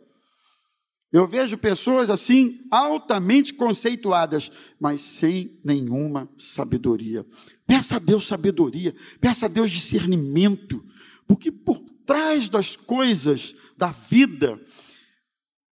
Eu 1.13 1.27
vejo 1.27 1.59
pessoas 1.59 2.09
assim, 2.09 2.61
altamente 2.71 3.53
conceituadas, 3.53 4.49
mas 4.79 5.01
sem 5.01 5.59
nenhuma 5.65 6.31
sabedoria. 6.39 7.27
Peça 7.67 7.97
a 7.97 7.99
Deus 7.99 8.25
sabedoria, 8.25 8.95
peça 9.21 9.47
a 9.47 9.49
Deus 9.49 9.73
discernimento, 9.73 10.85
porque 11.27 11.51
por 11.51 11.81
trás 12.07 12.49
das 12.49 12.77
coisas 12.77 13.57
da 13.77 13.89
vida, 13.89 14.61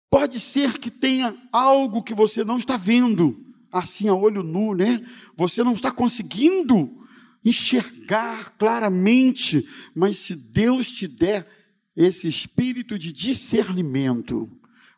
pode 0.07 0.39
ser 0.39 0.77
que 0.77 0.91
tenha 0.91 1.35
algo 1.51 2.03
que 2.03 2.13
você 2.13 2.43
não 2.43 2.59
está 2.59 2.77
vendo, 2.77 3.46
assim 3.71 4.07
a 4.07 4.13
olho 4.13 4.43
nu, 4.43 4.73
né? 4.73 5.05
Você 5.35 5.63
não 5.63 5.73
está 5.73 5.91
conseguindo 5.91 7.05
enxergar 7.43 8.55
claramente, 8.57 9.67
mas 9.95 10.17
se 10.17 10.35
Deus 10.35 10.91
te 10.91 11.07
der 11.07 11.47
esse 11.95 12.27
espírito 12.27 12.97
de 12.97 13.11
discernimento, 13.11 14.49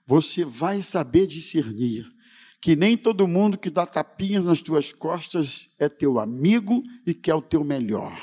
você 0.05 0.43
vai 0.43 0.81
saber 0.81 1.27
discernir 1.27 2.11
que 2.61 2.75
nem 2.75 2.97
todo 2.97 3.27
mundo 3.27 3.57
que 3.57 3.69
dá 3.69 3.85
tapinhas 3.85 4.43
nas 4.43 4.61
tuas 4.61 4.91
costas 4.91 5.69
é 5.79 5.88
teu 5.88 6.19
amigo 6.19 6.83
e 7.05 7.13
quer 7.13 7.35
o 7.35 7.41
teu 7.41 7.63
melhor. 7.63 8.21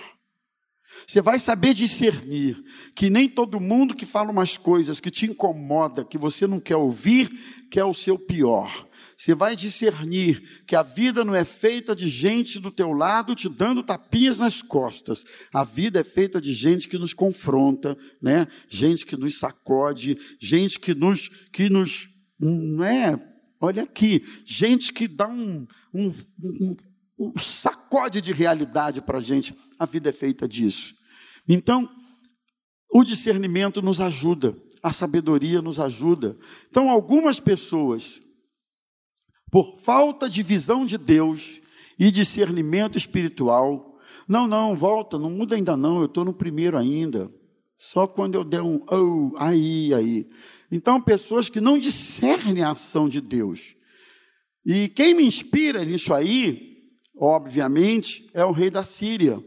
Você 1.06 1.20
vai 1.20 1.38
saber 1.38 1.74
discernir 1.74 2.62
que 2.94 3.10
nem 3.10 3.28
todo 3.28 3.60
mundo 3.60 3.94
que 3.94 4.06
fala 4.06 4.30
umas 4.30 4.56
coisas 4.56 5.00
que 5.00 5.10
te 5.10 5.26
incomoda, 5.26 6.04
que 6.04 6.18
você 6.18 6.46
não 6.46 6.60
quer 6.60 6.76
ouvir, 6.76 7.30
quer 7.70 7.84
o 7.84 7.94
seu 7.94 8.18
pior. 8.18 8.86
Você 9.16 9.34
vai 9.34 9.56
discernir 9.56 10.62
que 10.66 10.76
a 10.76 10.82
vida 10.82 11.24
não 11.24 11.34
é 11.34 11.44
feita 11.44 11.96
de 11.96 12.06
gente 12.06 12.60
do 12.60 12.70
teu 12.70 12.92
lado 12.92 13.34
te 13.34 13.48
dando 13.48 13.82
tapinhas 13.82 14.36
nas 14.36 14.60
costas. 14.60 15.24
A 15.52 15.64
vida 15.64 16.00
é 16.00 16.04
feita 16.04 16.38
de 16.38 16.52
gente 16.52 16.86
que 16.86 16.98
nos 16.98 17.14
confronta, 17.14 17.96
né? 18.20 18.46
Gente 18.68 19.06
que 19.06 19.16
nos 19.16 19.38
sacode, 19.38 20.18
gente 20.38 20.78
que 20.78 20.94
nos 20.94 21.30
que 21.50 21.70
nos 21.70 22.10
não 22.38 22.84
é, 22.84 23.18
olha 23.58 23.84
aqui, 23.84 24.22
gente 24.44 24.92
que 24.92 25.08
dá 25.08 25.26
um, 25.26 25.66
um, 25.94 26.14
um, 26.42 26.76
um 27.18 27.38
sacode 27.38 28.20
de 28.20 28.32
realidade 28.32 29.00
para 29.00 29.16
a 29.16 29.22
gente. 29.22 29.54
A 29.78 29.86
vida 29.86 30.10
é 30.10 30.12
feita 30.12 30.46
disso. 30.46 30.94
Então, 31.48 31.88
o 32.92 33.02
discernimento 33.02 33.80
nos 33.80 33.98
ajuda, 33.98 34.54
a 34.82 34.92
sabedoria 34.92 35.62
nos 35.62 35.80
ajuda. 35.80 36.36
Então, 36.68 36.90
algumas 36.90 37.40
pessoas 37.40 38.20
por 39.56 39.78
falta 39.78 40.28
de 40.28 40.42
visão 40.42 40.84
de 40.84 40.98
Deus 40.98 41.62
e 41.98 42.10
discernimento 42.10 42.98
espiritual. 42.98 43.98
Não, 44.28 44.46
não, 44.46 44.76
volta, 44.76 45.18
não 45.18 45.30
muda 45.30 45.56
ainda 45.56 45.74
não, 45.74 46.00
eu 46.00 46.04
estou 46.04 46.26
no 46.26 46.34
primeiro 46.34 46.76
ainda. 46.76 47.32
Só 47.78 48.06
quando 48.06 48.34
eu 48.34 48.44
der 48.44 48.60
um 48.60 48.82
oh, 48.90 49.34
aí, 49.38 49.94
aí. 49.94 50.28
Então, 50.70 51.00
pessoas 51.00 51.48
que 51.48 51.58
não 51.58 51.78
discernem 51.78 52.62
a 52.62 52.72
ação 52.72 53.08
de 53.08 53.18
Deus. 53.18 53.72
E 54.62 54.90
quem 54.90 55.14
me 55.14 55.24
inspira 55.24 55.82
nisso 55.86 56.12
aí, 56.12 56.90
obviamente, 57.16 58.28
é 58.34 58.44
o 58.44 58.52
rei 58.52 58.68
da 58.68 58.84
Síria. 58.84 59.42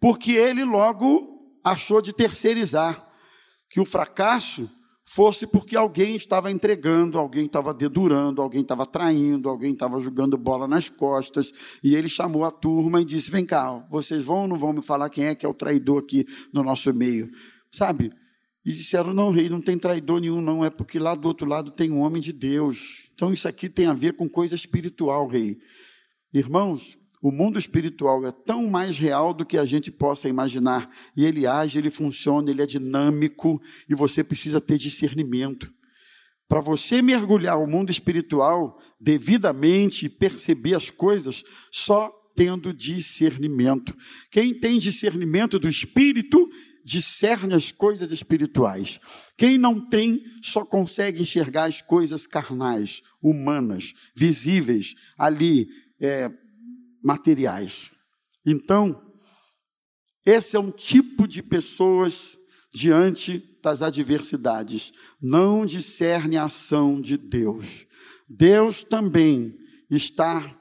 Porque 0.00 0.30
ele 0.30 0.62
logo 0.62 1.52
achou 1.64 2.00
de 2.00 2.12
terceirizar 2.12 3.12
que 3.68 3.80
o 3.80 3.84
fracasso 3.84 4.70
fosse 5.14 5.46
porque 5.46 5.76
alguém 5.76 6.16
estava 6.16 6.50
entregando, 6.50 7.18
alguém 7.18 7.44
estava 7.44 7.74
dedurando, 7.74 8.40
alguém 8.40 8.62
estava 8.62 8.86
traindo, 8.86 9.46
alguém 9.50 9.74
estava 9.74 10.00
jogando 10.00 10.38
bola 10.38 10.66
nas 10.66 10.88
costas, 10.88 11.52
e 11.84 11.94
ele 11.94 12.08
chamou 12.08 12.44
a 12.44 12.50
turma 12.50 13.02
e 13.02 13.04
disse: 13.04 13.30
Vem 13.30 13.44
cá, 13.44 13.86
vocês 13.90 14.24
vão 14.24 14.42
ou 14.42 14.48
não 14.48 14.56
vão 14.56 14.72
me 14.72 14.80
falar 14.80 15.10
quem 15.10 15.26
é 15.26 15.34
que 15.34 15.44
é 15.44 15.48
o 15.48 15.52
traidor 15.52 15.98
aqui 15.98 16.24
no 16.50 16.62
nosso 16.62 16.92
meio? 16.94 17.28
Sabe? 17.70 18.10
E 18.64 18.72
disseram: 18.72 19.12
Não, 19.12 19.30
rei, 19.30 19.50
não 19.50 19.60
tem 19.60 19.78
traidor 19.78 20.18
nenhum, 20.18 20.40
não, 20.40 20.64
é 20.64 20.70
porque 20.70 20.98
lá 20.98 21.14
do 21.14 21.28
outro 21.28 21.46
lado 21.46 21.70
tem 21.70 21.90
um 21.90 22.00
homem 22.00 22.22
de 22.22 22.32
Deus. 22.32 23.10
Então 23.12 23.34
isso 23.34 23.46
aqui 23.46 23.68
tem 23.68 23.86
a 23.86 23.92
ver 23.92 24.14
com 24.14 24.26
coisa 24.26 24.54
espiritual, 24.54 25.28
rei. 25.28 25.58
Irmãos, 26.32 26.96
o 27.22 27.30
mundo 27.30 27.56
espiritual 27.56 28.26
é 28.26 28.32
tão 28.32 28.66
mais 28.66 28.98
real 28.98 29.32
do 29.32 29.46
que 29.46 29.56
a 29.56 29.64
gente 29.64 29.92
possa 29.92 30.28
imaginar. 30.28 30.90
E 31.16 31.24
ele 31.24 31.46
age, 31.46 31.78
ele 31.78 31.88
funciona, 31.88 32.50
ele 32.50 32.60
é 32.60 32.66
dinâmico 32.66 33.62
e 33.88 33.94
você 33.94 34.24
precisa 34.24 34.60
ter 34.60 34.76
discernimento. 34.76 35.72
Para 36.48 36.60
você 36.60 37.00
mergulhar 37.00 37.58
o 37.58 37.66
mundo 37.66 37.90
espiritual 37.90 38.76
devidamente 39.00 40.06
e 40.06 40.08
perceber 40.08 40.74
as 40.74 40.90
coisas, 40.90 41.44
só 41.70 42.12
tendo 42.34 42.74
discernimento. 42.74 43.96
Quem 44.28 44.52
tem 44.52 44.78
discernimento 44.78 45.60
do 45.60 45.68
espírito, 45.68 46.50
discerne 46.84 47.54
as 47.54 47.70
coisas 47.70 48.10
espirituais. 48.10 48.98
Quem 49.38 49.56
não 49.56 49.88
tem, 49.88 50.24
só 50.42 50.64
consegue 50.64 51.22
enxergar 51.22 51.64
as 51.64 51.80
coisas 51.80 52.26
carnais, 52.26 53.00
humanas, 53.22 53.94
visíveis, 54.14 54.94
ali, 55.16 55.68
é, 56.00 56.28
materiais. 57.02 57.90
Então, 58.46 59.00
esse 60.24 60.56
é 60.56 60.60
um 60.60 60.70
tipo 60.70 61.26
de 61.26 61.42
pessoas 61.42 62.38
diante 62.72 63.42
das 63.62 63.82
adversidades. 63.82 64.92
Não 65.20 65.66
discerne 65.66 66.36
a 66.36 66.44
ação 66.44 67.00
de 67.00 67.16
Deus. 67.16 67.86
Deus 68.28 68.82
também 68.82 69.56
está 69.90 70.56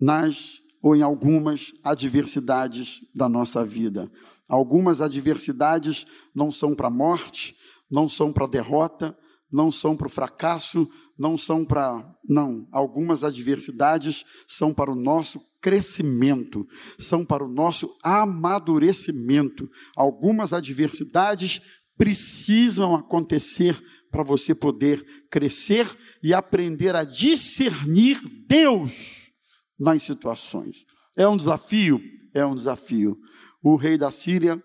nas 0.00 0.60
ou 0.82 0.96
em 0.96 1.02
algumas 1.02 1.72
adversidades 1.84 3.00
da 3.14 3.28
nossa 3.28 3.64
vida. 3.64 4.10
Algumas 4.48 5.00
adversidades 5.00 6.06
não 6.34 6.50
são 6.50 6.74
para 6.74 6.86
a 6.86 6.90
morte, 6.90 7.54
não 7.90 8.08
são 8.08 8.32
para 8.32 8.46
a 8.46 8.48
derrota, 8.48 9.16
não 9.52 9.70
são 9.70 9.96
para 9.96 10.06
o 10.06 10.10
fracasso, 10.10 10.88
não 11.20 11.36
são 11.36 11.66
para. 11.66 12.02
Não, 12.26 12.66
algumas 12.72 13.22
adversidades 13.22 14.24
são 14.48 14.72
para 14.72 14.90
o 14.90 14.94
nosso 14.94 15.38
crescimento, 15.60 16.66
são 16.98 17.26
para 17.26 17.44
o 17.44 17.52
nosso 17.52 17.94
amadurecimento. 18.02 19.68
Algumas 19.94 20.54
adversidades 20.54 21.60
precisam 21.94 22.94
acontecer 22.94 23.78
para 24.10 24.22
você 24.22 24.54
poder 24.54 25.04
crescer 25.30 25.86
e 26.22 26.32
aprender 26.32 26.96
a 26.96 27.04
discernir 27.04 28.18
Deus 28.48 29.30
nas 29.78 30.02
situações. 30.02 30.86
É 31.14 31.28
um 31.28 31.36
desafio? 31.36 32.00
É 32.32 32.46
um 32.46 32.54
desafio. 32.54 33.18
O 33.62 33.76
rei 33.76 33.98
da 33.98 34.10
Síria 34.10 34.62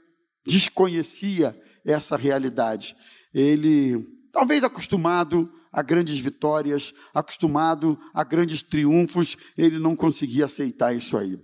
desconhecia 0.47 1.53
essa 1.83 2.15
realidade. 2.15 2.95
Ele, 3.33 4.07
talvez 4.31 4.63
acostumado 4.63 5.51
a 5.75 5.81
grandes 5.81 6.17
vitórias, 6.19 6.93
acostumado 7.13 7.99
a 8.13 8.23
grandes 8.23 8.61
triunfos, 8.61 9.35
ele 9.57 9.77
não 9.77 9.93
conseguia 9.93 10.45
aceitar 10.45 10.95
isso 10.95 11.17
aí. 11.17 11.37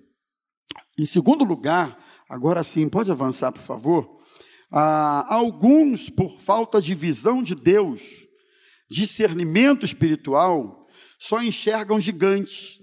Em 0.97 1.05
segundo 1.05 1.43
lugar, 1.43 2.01
agora 2.29 2.63
sim, 2.63 2.87
pode 2.87 3.11
avançar, 3.11 3.51
por 3.51 3.61
favor. 3.61 4.17
Ah, 4.71 5.25
alguns, 5.27 6.09
por 6.09 6.39
falta 6.39 6.81
de 6.81 6.95
visão 6.95 7.43
de 7.43 7.53
Deus, 7.53 8.01
discernimento 8.89 9.85
espiritual, 9.85 10.87
só 11.19 11.43
enxergam 11.43 11.99
gigantes 11.99 12.79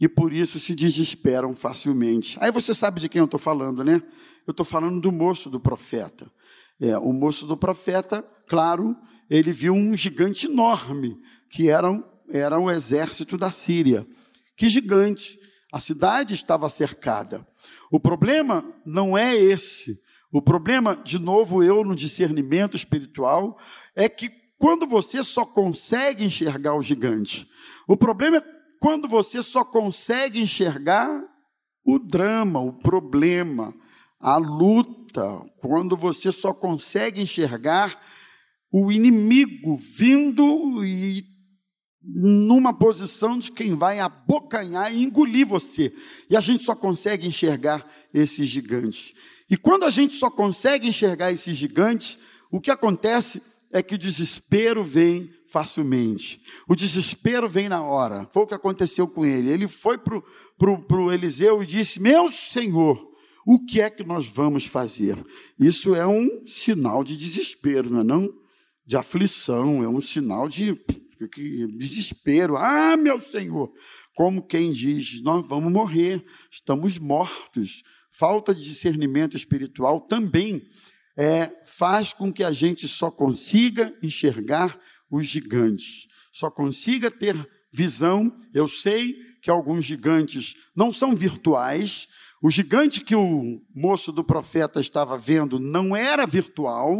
e 0.00 0.08
por 0.08 0.32
isso 0.32 0.60
se 0.60 0.72
desesperam 0.72 1.56
facilmente. 1.56 2.38
Aí 2.40 2.52
você 2.52 2.72
sabe 2.72 3.00
de 3.00 3.08
quem 3.08 3.18
eu 3.18 3.24
estou 3.24 3.40
falando, 3.40 3.82
né? 3.82 4.00
Eu 4.46 4.52
estou 4.52 4.64
falando 4.64 5.00
do 5.00 5.10
moço 5.10 5.50
do 5.50 5.58
profeta. 5.58 6.30
É, 6.80 6.96
o 6.96 7.12
moço 7.12 7.44
do 7.44 7.56
profeta, 7.56 8.22
claro, 8.46 8.96
ele 9.28 9.52
viu 9.52 9.74
um 9.74 9.96
gigante 9.96 10.46
enorme, 10.46 11.16
que 11.50 11.68
era, 11.68 11.88
era 12.30 12.58
o 12.58 12.70
exército 12.70 13.36
da 13.36 13.50
Síria. 13.50 14.06
Que 14.56 14.68
gigante! 14.68 15.38
A 15.72 15.80
cidade 15.80 16.34
estava 16.34 16.70
cercada. 16.70 17.46
O 17.90 18.00
problema 18.00 18.64
não 18.84 19.16
é 19.16 19.34
esse. 19.36 20.00
O 20.32 20.40
problema, 20.40 20.96
de 20.96 21.18
novo, 21.18 21.62
eu 21.62 21.84
no 21.84 21.94
discernimento 21.94 22.76
espiritual, 22.76 23.58
é 23.94 24.08
que 24.08 24.30
quando 24.58 24.86
você 24.86 25.22
só 25.22 25.44
consegue 25.44 26.24
enxergar 26.24 26.74
o 26.74 26.82
gigante, 26.82 27.48
o 27.86 27.96
problema 27.96 28.38
é 28.38 28.44
quando 28.80 29.06
você 29.06 29.42
só 29.42 29.64
consegue 29.64 30.40
enxergar 30.40 31.22
o 31.84 31.98
drama, 31.98 32.60
o 32.60 32.72
problema, 32.72 33.74
a 34.18 34.36
luta, 34.36 35.40
quando 35.58 35.96
você 35.96 36.32
só 36.32 36.52
consegue 36.52 37.20
enxergar 37.20 38.00
o 38.72 38.90
inimigo 38.90 39.76
vindo 39.76 40.84
e 40.84 41.24
numa 42.02 42.72
posição 42.72 43.38
de 43.38 43.50
quem 43.50 43.74
vai 43.74 43.98
abocanhar 43.98 44.94
e 44.94 45.02
engolir 45.02 45.46
você. 45.46 45.92
E 46.30 46.36
a 46.36 46.40
gente 46.40 46.62
só 46.62 46.74
consegue 46.74 47.26
enxergar 47.26 47.84
esses 48.14 48.48
gigantes. 48.48 49.12
E 49.50 49.56
quando 49.56 49.84
a 49.84 49.90
gente 49.90 50.14
só 50.14 50.30
consegue 50.30 50.88
enxergar 50.88 51.32
esses 51.32 51.56
gigantes, 51.56 52.18
o 52.50 52.60
que 52.60 52.70
acontece 52.70 53.42
é 53.72 53.82
que 53.82 53.96
o 53.96 53.98
desespero 53.98 54.84
vem 54.84 55.30
facilmente. 55.48 56.40
O 56.68 56.76
desespero 56.76 57.48
vem 57.48 57.68
na 57.68 57.82
hora. 57.82 58.28
Foi 58.32 58.42
o 58.42 58.46
que 58.46 58.54
aconteceu 58.54 59.08
com 59.08 59.24
ele. 59.24 59.50
Ele 59.50 59.66
foi 59.66 59.98
para 59.98 61.00
o 61.00 61.12
Eliseu 61.12 61.62
e 61.62 61.66
disse: 61.66 62.00
Meu 62.00 62.30
senhor, 62.30 63.02
o 63.46 63.64
que 63.64 63.80
é 63.80 63.90
que 63.90 64.04
nós 64.04 64.26
vamos 64.26 64.66
fazer? 64.66 65.16
Isso 65.58 65.94
é 65.94 66.06
um 66.06 66.46
sinal 66.46 67.02
de 67.02 67.16
desespero, 67.16 67.90
não 67.90 68.00
é? 68.00 68.04
Não? 68.04 68.45
De 68.86 68.96
aflição, 68.96 69.82
é 69.82 69.88
um 69.88 70.00
sinal 70.00 70.48
de, 70.48 70.78
de 71.18 71.66
desespero. 71.66 72.56
Ah, 72.56 72.96
meu 72.96 73.20
senhor! 73.20 73.72
Como 74.14 74.46
quem 74.46 74.70
diz: 74.70 75.20
Nós 75.22 75.46
vamos 75.46 75.72
morrer, 75.72 76.22
estamos 76.50 76.98
mortos 76.98 77.82
falta 78.16 78.54
de 78.54 78.64
discernimento 78.64 79.36
espiritual 79.36 80.00
também 80.00 80.66
é, 81.18 81.52
faz 81.66 82.14
com 82.14 82.32
que 82.32 82.42
a 82.42 82.50
gente 82.50 82.88
só 82.88 83.10
consiga 83.10 83.94
enxergar 84.02 84.78
os 85.10 85.26
gigantes, 85.26 86.06
só 86.32 86.50
consiga 86.50 87.10
ter 87.10 87.36
visão. 87.72 88.34
Eu 88.54 88.68
sei 88.68 89.14
que 89.42 89.50
alguns 89.50 89.84
gigantes 89.84 90.54
não 90.74 90.92
são 90.92 91.14
virtuais. 91.14 92.08
O 92.42 92.50
gigante 92.50 93.02
que 93.02 93.14
o 93.14 93.60
moço 93.74 94.10
do 94.12 94.24
profeta 94.24 94.80
estava 94.80 95.16
vendo 95.16 95.58
não 95.58 95.94
era 95.94 96.26
virtual, 96.26 96.98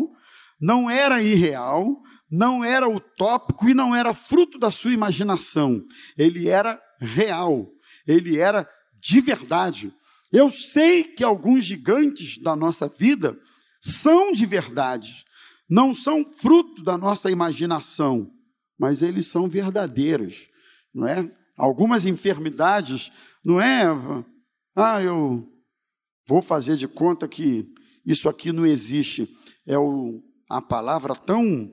não 0.61 0.89
era 0.91 1.23
irreal, 1.23 2.03
não 2.31 2.65
era 2.65 2.89
utópico 2.89 3.69
e 3.69 3.75
não 3.75 3.95
era 3.95 4.15
fruto 4.15 4.59
da 4.59 4.71
sua 4.71 4.93
imaginação. 4.93 5.83
Ele 6.17 6.49
era 6.49 6.81
real, 6.99 7.69
ele 8.07 8.39
era 8.39 8.69
de 9.01 9.21
verdade. 9.21 9.93
Eu 10.33 10.51
sei 10.51 11.05
que 11.05 11.23
alguns 11.23 11.65
gigantes 11.65 12.39
da 12.39 12.57
nossa 12.57 12.89
vida 12.89 13.39
são 13.81 14.33
de 14.33 14.45
verdade, 14.45 15.25
não 15.69 15.95
são 15.95 16.25
fruto 16.29 16.83
da 16.83 16.99
nossa 16.99 17.31
imaginação, 17.31 18.31
mas 18.79 19.03
eles 19.03 19.27
são 19.27 19.49
verdadeiros, 19.49 20.47
não 20.93 21.07
é? 21.07 21.31
Algumas 21.57 22.05
enfermidades, 22.05 23.11
não 23.45 23.61
é? 23.61 23.85
Ah, 24.75 25.01
eu 25.01 25.49
vou 26.27 26.43
fazer 26.43 26.77
de 26.77 26.89
conta 26.89 27.27
que 27.27 27.67
isso 28.05 28.29
aqui 28.29 28.53
não 28.53 28.67
existe. 28.67 29.29
É 29.67 29.79
o, 29.79 30.23
a 30.49 30.63
palavra 30.63 31.15
tão 31.15 31.73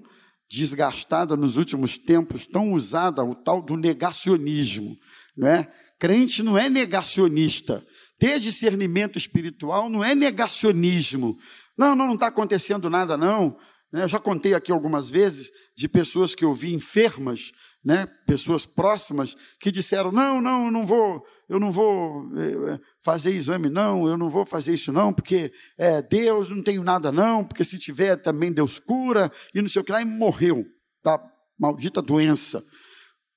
desgastada 0.49 1.35
nos 1.35 1.57
últimos 1.57 1.97
tempos, 1.97 2.45
tão 2.45 2.73
usada, 2.73 3.23
o 3.23 3.33
tal 3.33 3.61
do 3.61 3.75
negacionismo, 3.75 4.95
não 5.35 5.47
é? 5.47 5.71
Crente 5.99 6.43
não 6.43 6.57
é 6.57 6.69
negacionista, 6.69 7.83
ter 8.19 8.39
discernimento 8.39 9.17
espiritual 9.17 9.89
não 9.89 10.03
é 10.03 10.13
negacionismo. 10.13 11.37
Não, 11.77 11.95
não 11.95 12.13
está 12.13 12.27
acontecendo 12.27 12.89
nada, 12.89 13.17
não. 13.17 13.57
Né? 13.93 14.03
Eu 14.03 14.07
já 14.07 14.19
contei 14.19 14.55
aqui 14.55 14.71
algumas 14.71 15.07
vezes 15.07 15.51
de 15.77 15.87
pessoas 15.87 16.33
que 16.33 16.43
eu 16.43 16.55
vi 16.55 16.73
enfermas, 16.73 17.51
né? 17.85 18.07
pessoas 18.25 18.65
próximas, 18.65 19.35
que 19.59 19.71
disseram: 19.71 20.11
não, 20.11 20.41
não, 20.41 20.65
eu 20.65 20.71
não 20.71 20.83
vou, 20.83 21.23
eu 21.47 21.59
não 21.59 21.71
vou 21.71 22.27
eh, 22.35 22.79
fazer 23.03 23.31
exame, 23.31 23.69
não, 23.69 24.07
eu 24.07 24.17
não 24.17 24.31
vou 24.31 24.47
fazer 24.47 24.73
isso, 24.73 24.91
não, 24.91 25.13
porque 25.13 25.53
é, 25.77 26.01
Deus 26.01 26.49
não 26.49 26.63
tenho 26.63 26.83
nada, 26.83 27.11
não, 27.11 27.45
porque 27.45 27.63
se 27.63 27.77
tiver 27.77 28.15
também 28.15 28.51
Deus 28.51 28.79
cura, 28.79 29.31
e 29.53 29.61
não 29.61 29.69
sei 29.69 29.83
o 29.83 29.85
que 29.85 29.91
lá, 29.91 30.01
e 30.01 30.05
morreu 30.05 30.65
da 31.03 31.23
maldita 31.59 32.01
doença. 32.01 32.65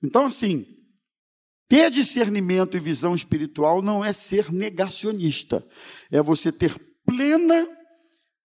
Então, 0.02 0.24
assim, 0.24 0.64
ter 1.68 1.90
discernimento 1.90 2.76
e 2.76 2.80
visão 2.80 3.14
espiritual 3.14 3.82
não 3.82 4.02
é 4.02 4.12
ser 4.12 4.50
negacionista, 4.50 5.62
é 6.10 6.22
você 6.22 6.50
ter 6.50 6.74
plena 7.04 7.68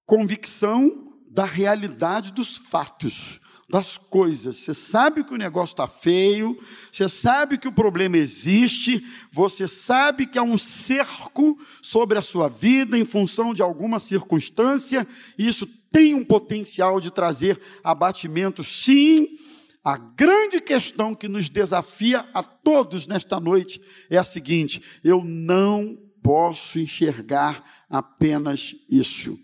convicção 0.06 1.11
da 1.32 1.46
realidade 1.46 2.34
dos 2.34 2.58
fatos, 2.58 3.40
das 3.70 3.98
coisas. 3.98 4.58
Você 4.58 4.74
sabe 4.74 5.24
que 5.24 5.34
o 5.34 5.38
negócio 5.38 5.74
está 5.74 5.88
feio, 5.88 6.62
você 6.92 7.08
sabe 7.08 7.58
que 7.58 7.70
o 7.70 7.72
problema 7.72 8.18
existe, 8.18 9.04
você 9.32 9.66
sabe 9.66 10.28
que 10.28 10.38
há 10.38 10.44
um 10.44 10.58
cerco 10.58 11.58
sobre 11.82 12.18
a 12.20 12.22
sua 12.22 12.50
vida 12.50 12.98
em 12.98 13.06
função 13.06 13.54
de 13.54 13.62
alguma 13.62 13.98
circunstância, 13.98 15.08
e 15.38 15.48
isso 15.48 15.66
tem 15.90 16.14
um 16.14 16.24
potencial 16.24 17.00
de 17.00 17.10
trazer 17.10 17.60
abatimento, 17.84 18.64
sim 18.64 19.38
a 19.84 19.98
grande 19.98 20.62
questão 20.62 21.16
que 21.16 21.28
nos 21.28 21.50
desafia 21.50 22.30
a 22.36 22.44
todos 22.44 23.08
nesta 23.08 23.40
noite 23.40 23.82
é 24.12 24.18
a 24.18 24.24
seguinte: 24.24 24.80
eu 25.04 25.24
não 25.24 25.98
posso 26.22 26.78
enxergar 26.78 27.64
apenas 27.90 28.76
isso. 28.88 29.40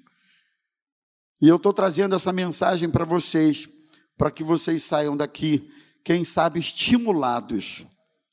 E 1.41 1.47
eu 1.47 1.57
estou 1.57 1.71
trazendo 1.71 2.15
essa 2.15 2.33
mensagem 2.33 2.89
para 2.89 3.05
vocês, 3.05 3.67
para 4.17 4.31
que 4.31 4.43
vocês 4.43 4.83
saiam 4.83 5.15
daqui, 5.15 5.69
quem 6.03 6.23
sabe, 6.23 6.59
estimulados, 6.59 7.85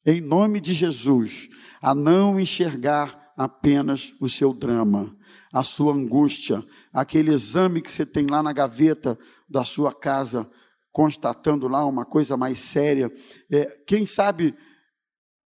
em 0.06 0.20
nome 0.20 0.60
de 0.60 0.72
Jesus, 0.72 1.48
a 1.82 1.94
não 1.94 2.38
enxergar 2.38 3.32
apenas 3.36 4.12
o 4.20 4.28
seu 4.28 4.54
drama, 4.54 5.14
a 5.52 5.62
sua 5.62 5.92
angústia, 5.92 6.64
aquele 6.92 7.32
exame 7.32 7.82
que 7.82 7.92
você 7.92 8.06
tem 8.06 8.26
lá 8.26 8.42
na 8.42 8.52
gaveta 8.52 9.18
da 9.48 9.64
sua 9.64 9.92
casa 9.92 10.48
constatando 10.94 11.66
lá 11.66 11.84
uma 11.84 12.04
coisa 12.04 12.36
mais 12.36 12.60
séria. 12.60 13.12
É, 13.50 13.64
quem 13.84 14.06
sabe 14.06 14.54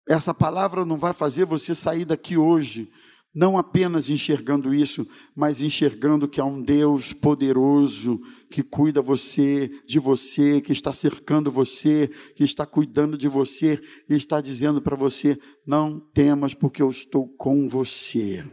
essa 0.08 0.34
palavra 0.34 0.84
não 0.84 0.98
vai 0.98 1.12
fazer 1.12 1.44
você 1.44 1.76
sair 1.76 2.04
daqui 2.04 2.36
hoje, 2.36 2.90
não 3.38 3.56
apenas 3.56 4.10
enxergando 4.10 4.74
isso, 4.74 5.06
mas 5.32 5.60
enxergando 5.60 6.26
que 6.26 6.40
há 6.40 6.44
um 6.44 6.60
Deus 6.60 7.12
poderoso 7.12 8.20
que 8.50 8.64
cuida 8.64 9.00
você, 9.00 9.70
de 9.86 10.00
você, 10.00 10.60
que 10.60 10.72
está 10.72 10.92
cercando 10.92 11.48
você, 11.48 12.10
que 12.34 12.42
está 12.42 12.66
cuidando 12.66 13.16
de 13.16 13.28
você 13.28 13.80
e 14.10 14.16
está 14.16 14.40
dizendo 14.40 14.82
para 14.82 14.96
você: 14.96 15.38
não 15.64 16.00
temas, 16.12 16.52
porque 16.52 16.82
eu 16.82 16.90
estou 16.90 17.28
com 17.36 17.68
você. 17.68 18.44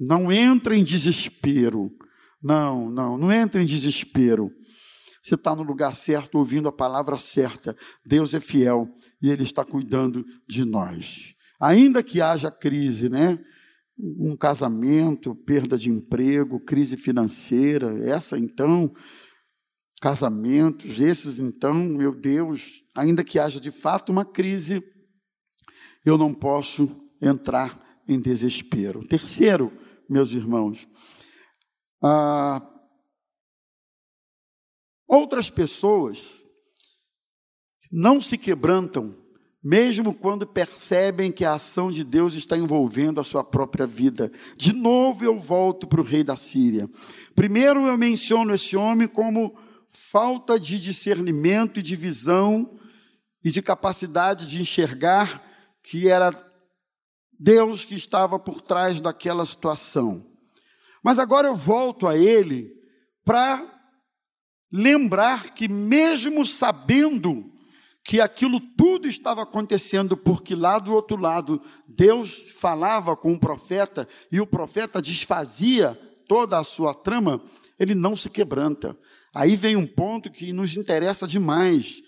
Não 0.00 0.32
entre 0.32 0.76
em 0.76 0.82
desespero. 0.82 1.88
Não, 2.42 2.90
não, 2.90 3.16
não 3.16 3.30
entre 3.30 3.62
em 3.62 3.66
desespero. 3.66 4.50
você 5.22 5.36
está 5.36 5.54
no 5.54 5.62
lugar 5.62 5.94
certo, 5.94 6.38
ouvindo 6.38 6.68
a 6.68 6.72
palavra 6.72 7.20
certa. 7.20 7.76
Deus 8.04 8.34
é 8.34 8.40
fiel 8.40 8.88
e 9.22 9.30
Ele 9.30 9.44
está 9.44 9.64
cuidando 9.64 10.24
de 10.48 10.64
nós. 10.64 11.36
Ainda 11.60 12.02
que 12.02 12.20
haja 12.20 12.50
crise, 12.50 13.08
né? 13.08 13.38
Um 13.98 14.36
casamento, 14.36 15.34
perda 15.34 15.76
de 15.76 15.90
emprego, 15.90 16.60
crise 16.60 16.96
financeira, 16.96 17.98
essa 18.04 18.38
então, 18.38 18.92
casamentos, 20.00 20.98
esses 20.98 21.38
então, 21.38 21.74
meu 21.74 22.14
Deus, 22.14 22.82
ainda 22.96 23.22
que 23.22 23.38
haja 23.38 23.60
de 23.60 23.70
fato 23.70 24.10
uma 24.10 24.24
crise, 24.24 24.82
eu 26.04 26.18
não 26.18 26.34
posso 26.34 26.88
entrar 27.20 27.80
em 28.08 28.20
desespero. 28.20 29.06
Terceiro, 29.06 29.72
meus 30.08 30.32
irmãos, 30.32 30.88
ah, 32.02 32.60
outras 35.06 35.48
pessoas 35.48 36.44
não 37.90 38.20
se 38.20 38.36
quebrantam, 38.36 39.21
mesmo 39.62 40.12
quando 40.12 40.46
percebem 40.46 41.30
que 41.30 41.44
a 41.44 41.54
ação 41.54 41.90
de 41.90 42.02
Deus 42.02 42.34
está 42.34 42.56
envolvendo 42.56 43.20
a 43.20 43.24
sua 43.24 43.44
própria 43.44 43.86
vida. 43.86 44.30
De 44.56 44.74
novo 44.74 45.24
eu 45.24 45.38
volto 45.38 45.86
para 45.86 46.00
o 46.00 46.04
rei 46.04 46.24
da 46.24 46.36
Síria. 46.36 46.90
Primeiro 47.34 47.86
eu 47.86 47.96
menciono 47.96 48.52
esse 48.52 48.76
homem 48.76 49.06
como 49.06 49.56
falta 49.88 50.58
de 50.58 50.80
discernimento 50.80 51.78
e 51.78 51.82
de 51.82 51.94
visão 51.94 52.76
e 53.44 53.50
de 53.50 53.62
capacidade 53.62 54.48
de 54.48 54.60
enxergar 54.60 55.42
que 55.82 56.08
era 56.08 56.32
Deus 57.38 57.84
que 57.84 57.94
estava 57.94 58.38
por 58.38 58.60
trás 58.60 59.00
daquela 59.00 59.44
situação. 59.44 60.26
Mas 61.02 61.18
agora 61.18 61.48
eu 61.48 61.56
volto 61.56 62.06
a 62.08 62.16
ele 62.16 62.72
para 63.24 63.68
lembrar 64.72 65.52
que, 65.52 65.68
mesmo 65.68 66.46
sabendo 66.46 67.51
que 68.04 68.20
aquilo 68.20 68.58
tudo 68.60 69.06
estava 69.06 69.42
acontecendo, 69.42 70.16
porque 70.16 70.54
lá 70.54 70.78
do 70.78 70.92
outro 70.92 71.16
lado 71.16 71.62
Deus 71.86 72.44
falava 72.56 73.16
com 73.16 73.32
o 73.32 73.38
profeta 73.38 74.08
e 74.30 74.40
o 74.40 74.46
profeta 74.46 75.00
desfazia 75.00 75.98
toda 76.26 76.58
a 76.58 76.64
sua 76.64 76.94
trama, 76.94 77.42
ele 77.78 77.94
não 77.94 78.16
se 78.16 78.28
quebranta. 78.28 78.96
Aí 79.34 79.56
vem 79.56 79.76
um 79.76 79.86
ponto 79.86 80.30
que 80.30 80.52
nos 80.52 80.76
interessa 80.76 81.26
demais 81.26 82.02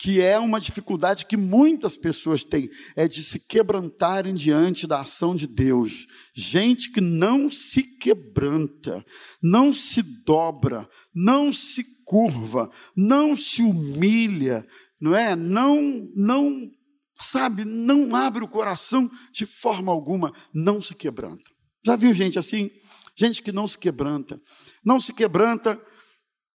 que 0.00 0.22
é 0.22 0.38
uma 0.38 0.58
dificuldade 0.58 1.26
que 1.26 1.36
muitas 1.36 1.94
pessoas 1.94 2.42
têm, 2.42 2.70
é 2.96 3.06
de 3.06 3.22
se 3.22 3.38
quebrantarem 3.38 4.34
diante 4.34 4.86
da 4.86 5.02
ação 5.02 5.36
de 5.36 5.46
Deus. 5.46 6.06
Gente 6.34 6.90
que 6.90 7.02
não 7.02 7.50
se 7.50 7.82
quebranta, 7.82 9.04
não 9.42 9.74
se 9.74 10.00
dobra, 10.02 10.88
não 11.14 11.52
se 11.52 11.84
curva, 12.02 12.70
não 12.96 13.36
se 13.36 13.60
humilha, 13.60 14.66
não 15.00 15.16
é? 15.16 15.34
Não, 15.34 15.80
não, 16.14 16.70
sabe, 17.18 17.64
não 17.64 18.14
abre 18.14 18.44
o 18.44 18.48
coração 18.48 19.10
de 19.32 19.46
forma 19.46 19.90
alguma, 19.90 20.32
não 20.52 20.82
se 20.82 20.94
quebranta. 20.94 21.50
Já 21.84 21.96
viu 21.96 22.12
gente 22.12 22.38
assim? 22.38 22.70
Gente 23.16 23.42
que 23.42 23.52
não 23.52 23.66
se 23.66 23.78
quebranta. 23.78 24.40
Não 24.84 25.00
se 25.00 25.12
quebranta 25.12 25.80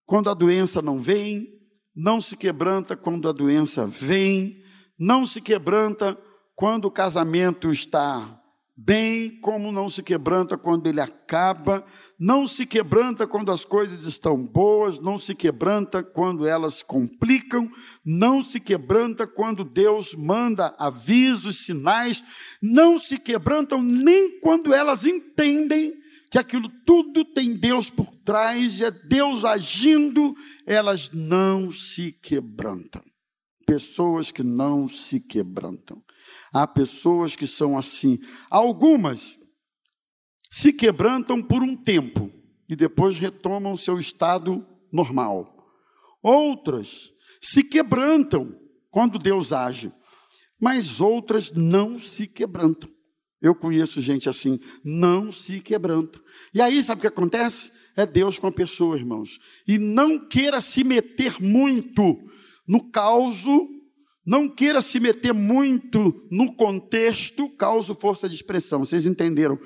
quando 0.05 0.29
a 0.29 0.33
doença 0.33 0.81
não 0.81 1.01
vem, 1.01 1.47
não 1.95 2.21
se 2.21 2.35
quebranta 2.35 2.95
quando 2.95 3.27
a 3.27 3.31
doença 3.31 3.87
vem, 3.87 4.63
não 4.97 5.25
se 5.25 5.41
quebranta 5.41 6.17
quando 6.55 6.85
o 6.85 6.91
casamento 6.91 7.71
está 7.71 8.41
bem, 8.77 9.39
como 9.39 9.71
não 9.71 9.89
se 9.89 10.03
quebranta 10.03 10.57
quando 10.57 10.87
ele 10.87 10.99
acaba, 10.99 11.85
não 12.19 12.45
se 12.45 12.65
quebranta 12.65 13.25
quando 13.25 13.51
as 13.51 13.63
coisas 13.63 14.03
estão 14.05 14.45
boas, 14.45 14.99
não 14.99 15.17
se 15.17 15.33
quebranta 15.33 16.03
quando 16.03 16.45
elas 16.45 16.83
complicam, 16.83 17.71
não 18.03 18.43
se 18.43 18.59
quebranta 18.59 19.25
quando 19.25 19.63
Deus 19.63 20.13
manda 20.13 20.75
avisos, 20.77 21.65
sinais, 21.65 22.23
não 22.61 22.99
se 22.99 23.17
quebrantam 23.17 23.81
nem 23.81 24.39
quando 24.41 24.73
elas 24.73 25.05
entendem 25.05 25.93
que 26.29 26.37
aquilo 26.37 26.67
tudo 26.85 27.23
tem 27.23 27.55
Deus 27.55 27.89
por 27.89 28.13
trás, 28.25 28.81
é 28.81 28.91
Deus 28.91 29.45
agindo, 29.45 30.35
elas 30.65 31.09
não 31.13 31.71
se 31.71 32.11
quebrantam. 32.11 33.01
Pessoas 33.65 34.31
que 34.31 34.43
não 34.43 34.87
se 34.87 35.19
quebrantam. 35.19 36.04
Há 36.53 36.65
pessoas 36.67 37.35
que 37.35 37.47
são 37.47 37.77
assim. 37.77 38.19
Algumas 38.49 39.37
se 40.51 40.71
quebrantam 40.71 41.41
por 41.41 41.61
um 41.61 41.75
tempo 41.75 42.31
e 42.69 42.75
depois 42.75 43.17
retomam 43.19 43.75
seu 43.75 43.99
estado 43.99 44.65
normal. 44.91 45.53
Outras 46.21 47.11
se 47.41 47.63
quebrantam 47.63 48.57
quando 48.89 49.19
Deus 49.19 49.51
age, 49.51 49.91
mas 50.59 50.99
outras 50.99 51.51
não 51.51 51.99
se 51.99 52.25
quebrantam. 52.25 52.89
Eu 53.41 53.53
conheço 53.53 54.01
gente 54.01 54.27
assim, 54.27 54.59
não 54.83 55.31
se 55.31 55.59
quebranta. 55.59 56.19
E 56.53 56.61
aí, 56.61 56.83
sabe 56.83 56.99
o 56.99 57.01
que 57.01 57.07
acontece? 57.07 57.71
É 57.95 58.05
Deus 58.05 58.39
com 58.39 58.47
a 58.47 58.51
pessoa, 58.51 58.97
irmãos. 58.97 59.37
E 59.67 59.77
não 59.77 60.27
queira 60.27 60.61
se 60.61 60.83
meter 60.83 61.39
muito 61.39 62.17
no 62.67 62.89
caos, 62.89 63.45
não 64.25 64.49
queira 64.49 64.81
se 64.81 64.99
meter 64.99 65.33
muito 65.33 66.25
no 66.31 66.55
contexto, 66.55 67.49
causa 67.49 67.93
força 67.93 68.27
de 68.27 68.35
expressão. 68.35 68.79
Vocês 68.79 69.05
entenderam? 69.05 69.57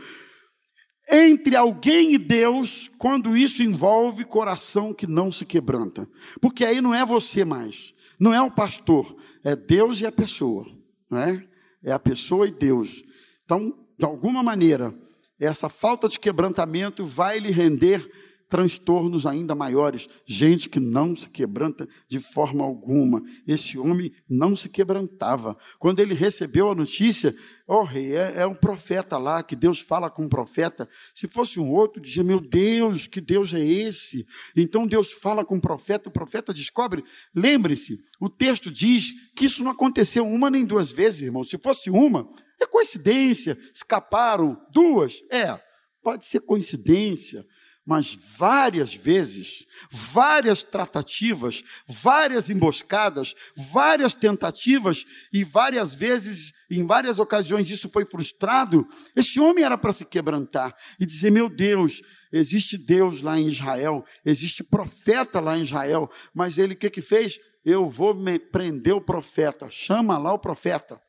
Entre 1.12 1.56
alguém 1.56 2.14
e 2.14 2.18
Deus, 2.18 2.90
quando 2.98 3.36
isso 3.36 3.64
envolve 3.64 4.26
coração 4.26 4.94
que 4.94 5.08
não 5.08 5.32
se 5.32 5.46
quebranta. 5.46 6.08
Porque 6.40 6.64
aí 6.66 6.82
não 6.82 6.94
é 6.94 7.04
você 7.06 7.44
mais, 7.46 7.96
não 8.20 8.34
é 8.34 8.42
o 8.42 8.52
pastor, 8.52 9.16
é 9.44 9.56
Deus 9.56 10.02
e 10.02 10.06
a 10.06 10.12
pessoa, 10.12 10.68
não 11.10 11.20
é? 11.20 11.48
É 11.84 11.92
a 11.92 12.00
pessoa 12.00 12.48
e 12.48 12.52
Deus. 12.52 13.04
Então, 13.46 13.74
de 13.98 14.06
alguma 14.06 14.44
maneira, 14.44 14.94
essa 15.40 15.70
falta 15.70 16.08
de 16.08 16.20
quebrantamento 16.20 17.06
vai 17.06 17.40
lhe 17.40 17.50
render 17.50 18.08
transtornos 18.50 19.26
ainda 19.26 19.54
maiores. 19.54 20.10
Gente 20.26 20.68
que 20.68 20.80
não 20.80 21.16
se 21.16 21.30
quebranta 21.30 21.88
de 22.08 22.20
forma 22.20 22.64
alguma. 22.64 23.24
Esse 23.48 23.78
homem 23.78 24.12
não 24.28 24.56
se 24.56 24.68
quebrantava. 24.68 25.56
Quando 25.78 26.00
ele 26.00 26.16
recebeu 26.16 26.72
a 26.72 26.76
notícia, 26.76 27.36
ó 27.68 27.82
oh, 27.82 27.84
rei, 27.84 28.16
é, 28.16 28.34
é, 28.38 28.48
um 28.48 28.56
profeta 28.56 29.18
lá, 29.18 29.44
que 29.44 29.56
Deus 29.56 29.80
fala 29.80 30.10
com 30.10 30.24
um 30.24 30.30
profeta. 30.30 30.90
Se 31.14 31.28
fosse 31.28 31.60
um 31.60 31.70
outro, 31.70 32.02
dizia, 32.02 32.24
meu 32.24 32.40
Deus, 32.40 33.06
que 33.06 33.22
Deus 33.22 33.54
é 33.54 33.64
esse? 33.64 34.26
Então 34.56 34.88
Deus 34.88 35.12
fala 35.12 35.46
com 35.46 35.58
o 35.58 35.62
profeta, 35.62 36.10
o 36.10 36.12
profeta 36.12 36.52
descobre. 36.52 37.04
Lembre-se, 37.34 38.00
o 38.20 38.30
texto 38.30 38.72
diz 38.72 39.12
que 39.36 39.46
isso 39.46 39.64
não 39.64 39.72
aconteceu 39.72 40.28
uma 40.28 40.50
nem 40.50 40.66
duas 40.66 40.92
vezes, 40.92 41.22
irmão. 41.22 41.44
Se 41.44 41.58
fosse 41.60 41.92
uma, 41.92 42.28
é 42.60 42.66
coincidência, 42.66 43.58
escaparam 43.74 44.60
duas. 44.72 45.22
É, 45.32 45.60
pode 46.02 46.26
ser 46.26 46.40
coincidência, 46.42 47.46
mas 47.90 48.16
várias 48.38 48.94
vezes, 48.94 49.66
várias 49.90 50.64
tratativas, 50.64 51.64
várias 51.88 52.48
emboscadas, 52.48 53.34
várias 53.56 54.14
tentativas 54.14 55.06
e 55.34 55.44
várias 55.44 55.96
vezes, 55.96 56.54
em 56.70 56.86
várias 56.86 57.18
ocasiões, 57.18 57.68
isso 57.68 57.90
foi 57.90 58.06
frustrado. 58.06 58.88
Esse 59.16 59.40
homem 59.40 59.64
era 59.64 59.76
para 59.76 59.92
se 59.92 60.06
quebrantar 60.06 60.76
e 61.00 61.06
dizer: 61.06 61.32
Meu 61.32 61.50
Deus, 61.50 62.00
existe 62.32 62.78
Deus 62.78 63.24
lá 63.24 63.40
em 63.40 63.48
Israel, 63.48 64.06
existe 64.24 64.64
profeta 64.64 65.40
lá 65.40 65.58
em 65.58 65.64
Israel, 65.64 66.12
mas 66.32 66.60
ele 66.60 66.76
o 66.76 66.78
que, 66.78 66.92
que 66.92 67.02
fez? 67.02 67.40
Eu 67.66 67.90
vou 67.90 68.16
prender 68.52 68.94
o 68.94 69.02
profeta, 69.02 69.68
chama 69.72 70.16
lá 70.20 70.32
o 70.32 70.38
profeta. 70.38 71.02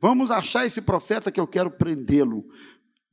Vamos 0.00 0.30
achar 0.30 0.64
esse 0.64 0.80
profeta 0.80 1.32
que 1.32 1.40
eu 1.40 1.46
quero 1.48 1.72
prendê-lo. 1.72 2.44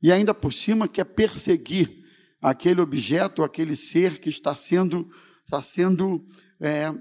E 0.00 0.12
ainda 0.12 0.32
por 0.32 0.52
cima 0.52 0.86
quer 0.86 1.04
perseguir 1.04 2.05
aquele 2.40 2.80
objeto, 2.80 3.42
aquele 3.42 3.74
ser 3.74 4.18
que 4.18 4.28
está 4.28 4.54
sendo, 4.54 5.10
está 5.44 5.62
sendo 5.62 6.24
é, 6.60 6.92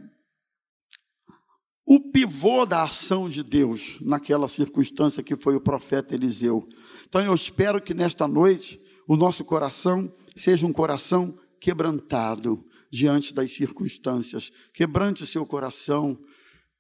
o 1.86 2.00
pivô 2.00 2.66
da 2.66 2.84
ação 2.84 3.30
de 3.30 3.44
Deus 3.44 3.98
naquela 4.02 4.48
circunstância 4.48 5.22
que 5.22 5.36
foi 5.36 5.56
o 5.56 5.62
profeta 5.62 6.16
Eliseu. 6.16 6.68
Então 7.08 7.22
eu 7.22 7.34
espero 7.34 7.82
que 7.82 7.94
nesta 7.94 8.28
noite 8.28 8.82
o 9.08 9.16
nosso 9.16 9.46
coração 9.46 10.12
seja 10.36 10.66
um 10.66 10.74
coração 10.74 11.38
quebrantado 11.60 12.66
diante 12.92 13.34
das 13.34 13.52
circunstâncias. 13.52 14.52
Quebrante 14.74 15.24
o 15.24 15.28
seu 15.28 15.46
coração, 15.46 16.18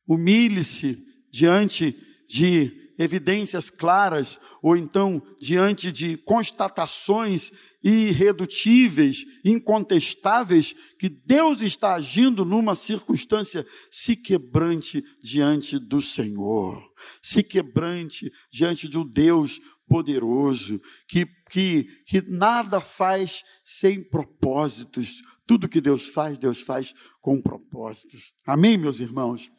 humilhe-se 0.08 1.06
diante 1.32 1.96
de 2.28 2.85
evidências 2.98 3.70
claras, 3.70 4.40
ou 4.62 4.76
então 4.78 5.22
diante 5.40 5.92
de 5.92 6.18
constatações 6.18 7.52
irredutíveis, 7.84 9.26
incontestáveis, 9.44 10.74
que 10.98 11.08
Deus 11.10 11.62
está 11.62 11.94
agindo 11.96 12.44
numa 12.44 12.74
circunstância, 12.74 13.66
se 13.92 14.16
quebrante 14.16 15.04
diante 15.22 15.78
do 15.78 16.02
Senhor, 16.02 16.82
se 17.22 17.44
quebrante 17.44 18.32
diante 18.52 18.90
de 18.90 18.98
um 18.98 19.06
Deus 19.06 19.60
poderoso, 19.88 20.82
que, 21.08 21.28
que, 21.52 21.84
que 22.08 22.22
nada 22.22 22.82
faz 22.82 23.44
sem 23.64 24.04
propósitos, 24.04 25.22
Tudo 25.48 25.70
que 25.70 25.80
Deus 25.80 26.10
faz, 26.10 26.40
Deus 26.40 26.62
faz 26.62 26.94
com 27.22 27.40
propósitos. 27.40 28.34
Amém, 28.48 28.78
meus 28.78 29.00
irmãos? 29.00 29.52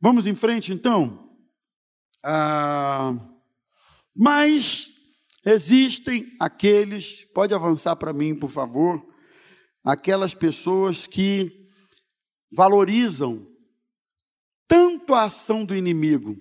Vamos 0.00 0.28
em 0.28 0.34
frente, 0.34 0.72
então? 0.72 1.27
Ah, 2.22 3.16
mas 4.14 4.92
existem 5.44 6.30
aqueles, 6.40 7.24
pode 7.32 7.54
avançar 7.54 7.96
para 7.96 8.12
mim, 8.12 8.34
por 8.34 8.50
favor, 8.50 9.04
aquelas 9.84 10.34
pessoas 10.34 11.06
que 11.06 11.66
valorizam 12.52 13.46
tanto 14.66 15.14
a 15.14 15.24
ação 15.24 15.64
do 15.64 15.74
inimigo 15.74 16.36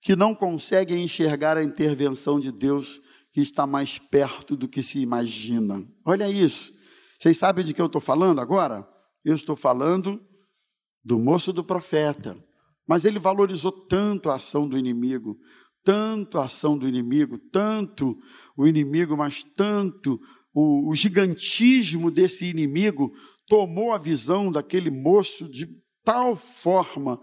que 0.00 0.14
não 0.14 0.34
conseguem 0.34 1.02
enxergar 1.02 1.56
a 1.56 1.64
intervenção 1.64 2.38
de 2.38 2.52
Deus 2.52 3.00
que 3.32 3.40
está 3.40 3.66
mais 3.66 3.98
perto 3.98 4.54
do 4.54 4.68
que 4.68 4.82
se 4.82 5.00
imagina. 5.00 5.84
Olha 6.04 6.28
isso. 6.28 6.72
Vocês 7.18 7.36
sabem 7.36 7.64
de 7.64 7.72
que 7.72 7.80
eu 7.80 7.86
estou 7.86 8.00
falando 8.00 8.40
agora? 8.40 8.86
Eu 9.24 9.34
estou 9.34 9.56
falando 9.56 10.22
do 11.02 11.18
moço 11.18 11.52
do 11.52 11.64
profeta. 11.64 12.36
Mas 12.86 13.04
ele 13.04 13.18
valorizou 13.18 13.72
tanto 13.72 14.28
a 14.28 14.36
ação 14.36 14.68
do 14.68 14.78
inimigo, 14.78 15.36
tanto 15.82 16.38
a 16.38 16.44
ação 16.44 16.76
do 16.76 16.88
inimigo, 16.88 17.38
tanto 17.50 18.16
o 18.56 18.66
inimigo, 18.66 19.16
mas 19.16 19.42
tanto 19.56 20.20
o, 20.52 20.90
o 20.90 20.94
gigantismo 20.94 22.10
desse 22.10 22.44
inimigo 22.44 23.12
tomou 23.46 23.92
a 23.92 23.98
visão 23.98 24.50
daquele 24.50 24.90
moço 24.90 25.48
de 25.48 25.68
tal 26.02 26.36
forma 26.36 27.18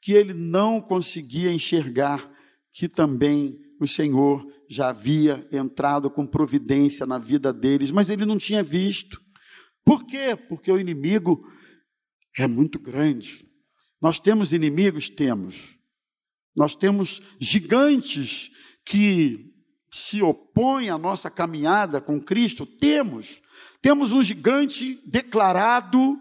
que 0.00 0.12
ele 0.12 0.34
não 0.34 0.80
conseguia 0.80 1.52
enxergar 1.52 2.30
que 2.72 2.88
também 2.88 3.58
o 3.78 3.86
Senhor 3.86 4.44
já 4.68 4.88
havia 4.88 5.46
entrado 5.52 6.10
com 6.10 6.26
providência 6.26 7.04
na 7.04 7.18
vida 7.18 7.52
deles, 7.52 7.90
mas 7.90 8.08
ele 8.08 8.24
não 8.24 8.38
tinha 8.38 8.62
visto. 8.62 9.20
Por 9.84 10.04
quê? 10.06 10.36
Porque 10.48 10.70
o 10.70 10.78
inimigo 10.78 11.40
é 12.36 12.46
muito 12.46 12.78
grande. 12.78 13.44
Nós 14.02 14.18
temos 14.18 14.52
inimigos? 14.52 15.08
Temos. 15.08 15.78
Nós 16.56 16.74
temos 16.74 17.22
gigantes 17.38 18.50
que 18.84 19.54
se 19.90 20.20
opõem 20.20 20.90
à 20.90 20.98
nossa 20.98 21.30
caminhada 21.30 22.00
com 22.00 22.20
Cristo? 22.20 22.66
Temos. 22.66 23.40
Temos 23.80 24.10
um 24.12 24.22
gigante 24.22 25.00
declarado 25.06 26.18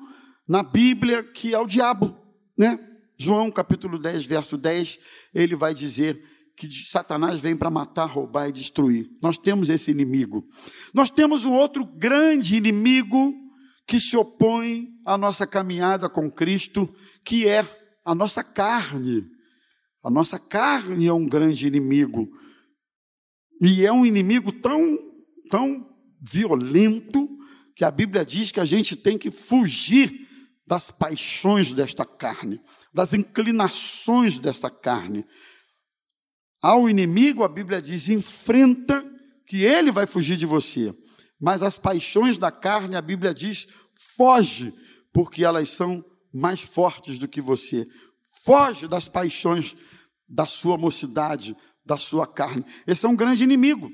na 0.47 0.61
Bíblia 0.61 1.23
que 1.23 1.53
é 1.53 1.59
o 1.59 1.65
diabo, 1.65 2.15
né? 2.57 2.79
João 3.17 3.51
capítulo 3.51 3.99
10, 3.99 4.25
verso 4.25 4.57
10, 4.57 4.99
ele 5.33 5.55
vai 5.55 5.73
dizer 5.73 6.23
que 6.57 6.69
Satanás 6.71 7.39
vem 7.39 7.55
para 7.55 7.69
matar, 7.69 8.05
roubar 8.05 8.49
e 8.49 8.51
destruir. 8.51 9.09
Nós 9.21 9.37
temos 9.37 9.69
esse 9.69 9.91
inimigo. 9.91 10.47
Nós 10.93 11.11
temos 11.11 11.45
um 11.45 11.53
outro 11.53 11.85
grande 11.85 12.55
inimigo 12.55 13.40
que 13.91 13.99
se 13.99 14.15
opõe 14.15 14.87
à 15.05 15.17
nossa 15.17 15.45
caminhada 15.45 16.07
com 16.07 16.31
Cristo, 16.31 16.87
que 17.25 17.45
é 17.45 17.67
a 18.05 18.15
nossa 18.15 18.41
carne. 18.41 19.29
A 20.01 20.09
nossa 20.09 20.39
carne 20.39 21.07
é 21.07 21.13
um 21.13 21.25
grande 21.25 21.67
inimigo. 21.67 22.25
E 23.61 23.85
é 23.85 23.91
um 23.91 24.05
inimigo 24.05 24.53
tão, 24.53 24.97
tão 25.49 25.93
violento 26.21 27.27
que 27.75 27.83
a 27.83 27.91
Bíblia 27.91 28.23
diz 28.23 28.49
que 28.49 28.61
a 28.61 28.65
gente 28.65 28.95
tem 28.95 29.17
que 29.17 29.29
fugir 29.29 30.25
das 30.65 30.89
paixões 30.89 31.73
desta 31.73 32.05
carne, 32.05 32.61
das 32.93 33.13
inclinações 33.13 34.39
desta 34.39 34.69
carne. 34.69 35.25
Ao 36.61 36.89
inimigo, 36.89 37.43
a 37.43 37.49
Bíblia 37.49 37.81
diz: 37.81 38.07
enfrenta, 38.07 39.05
que 39.45 39.65
ele 39.65 39.91
vai 39.91 40.05
fugir 40.05 40.37
de 40.37 40.45
você. 40.45 40.95
Mas 41.41 41.63
as 41.63 41.79
paixões 41.79 42.37
da 42.37 42.51
carne, 42.51 42.95
a 42.95 43.01
Bíblia 43.01 43.33
diz: 43.33 43.67
foge, 44.15 44.71
porque 45.11 45.43
elas 45.43 45.69
são 45.69 46.05
mais 46.31 46.61
fortes 46.61 47.17
do 47.17 47.27
que 47.27 47.41
você. 47.41 47.87
Foge 48.43 48.87
das 48.87 49.09
paixões 49.09 49.75
da 50.29 50.45
sua 50.45 50.77
mocidade, 50.77 51.57
da 51.83 51.97
sua 51.97 52.27
carne. 52.27 52.63
Esse 52.85 53.05
é 53.07 53.09
um 53.09 53.15
grande 53.15 53.43
inimigo. 53.43 53.91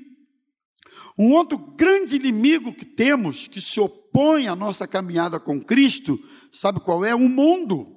Um 1.18 1.32
outro 1.32 1.58
grande 1.58 2.16
inimigo 2.16 2.72
que 2.72 2.84
temos, 2.84 3.48
que 3.48 3.60
se 3.60 3.80
opõe 3.80 4.46
à 4.46 4.54
nossa 4.54 4.86
caminhada 4.86 5.40
com 5.40 5.60
Cristo, 5.60 6.22
sabe 6.52 6.80
qual 6.80 7.04
é? 7.04 7.14
O 7.14 7.28
mundo. 7.28 7.96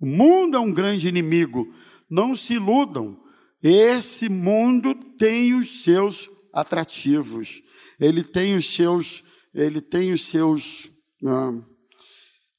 O 0.00 0.06
mundo 0.06 0.56
é 0.56 0.60
um 0.60 0.72
grande 0.72 1.08
inimigo. 1.08 1.74
Não 2.08 2.34
se 2.34 2.54
iludam. 2.54 3.20
Esse 3.62 4.28
mundo 4.28 4.94
tem 4.94 5.54
os 5.54 5.82
seus 5.82 6.30
atrativos. 6.52 7.62
Ele 8.02 8.24
tem 8.24 8.56
os 8.56 8.74
seus, 8.74 9.22
ele 9.54 9.80
tem 9.80 10.12
os 10.12 10.26
seus, 10.26 10.90
ah, 11.24 11.52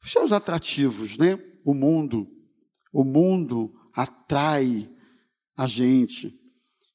os 0.01 0.09
seus 0.09 0.31
atrativos, 0.31 1.17
né? 1.17 1.37
O 1.65 1.73
mundo, 1.73 2.25
o 2.93 3.03
mundo 3.03 3.73
atrai 3.93 4.89
a 5.57 5.67
gente. 5.67 6.33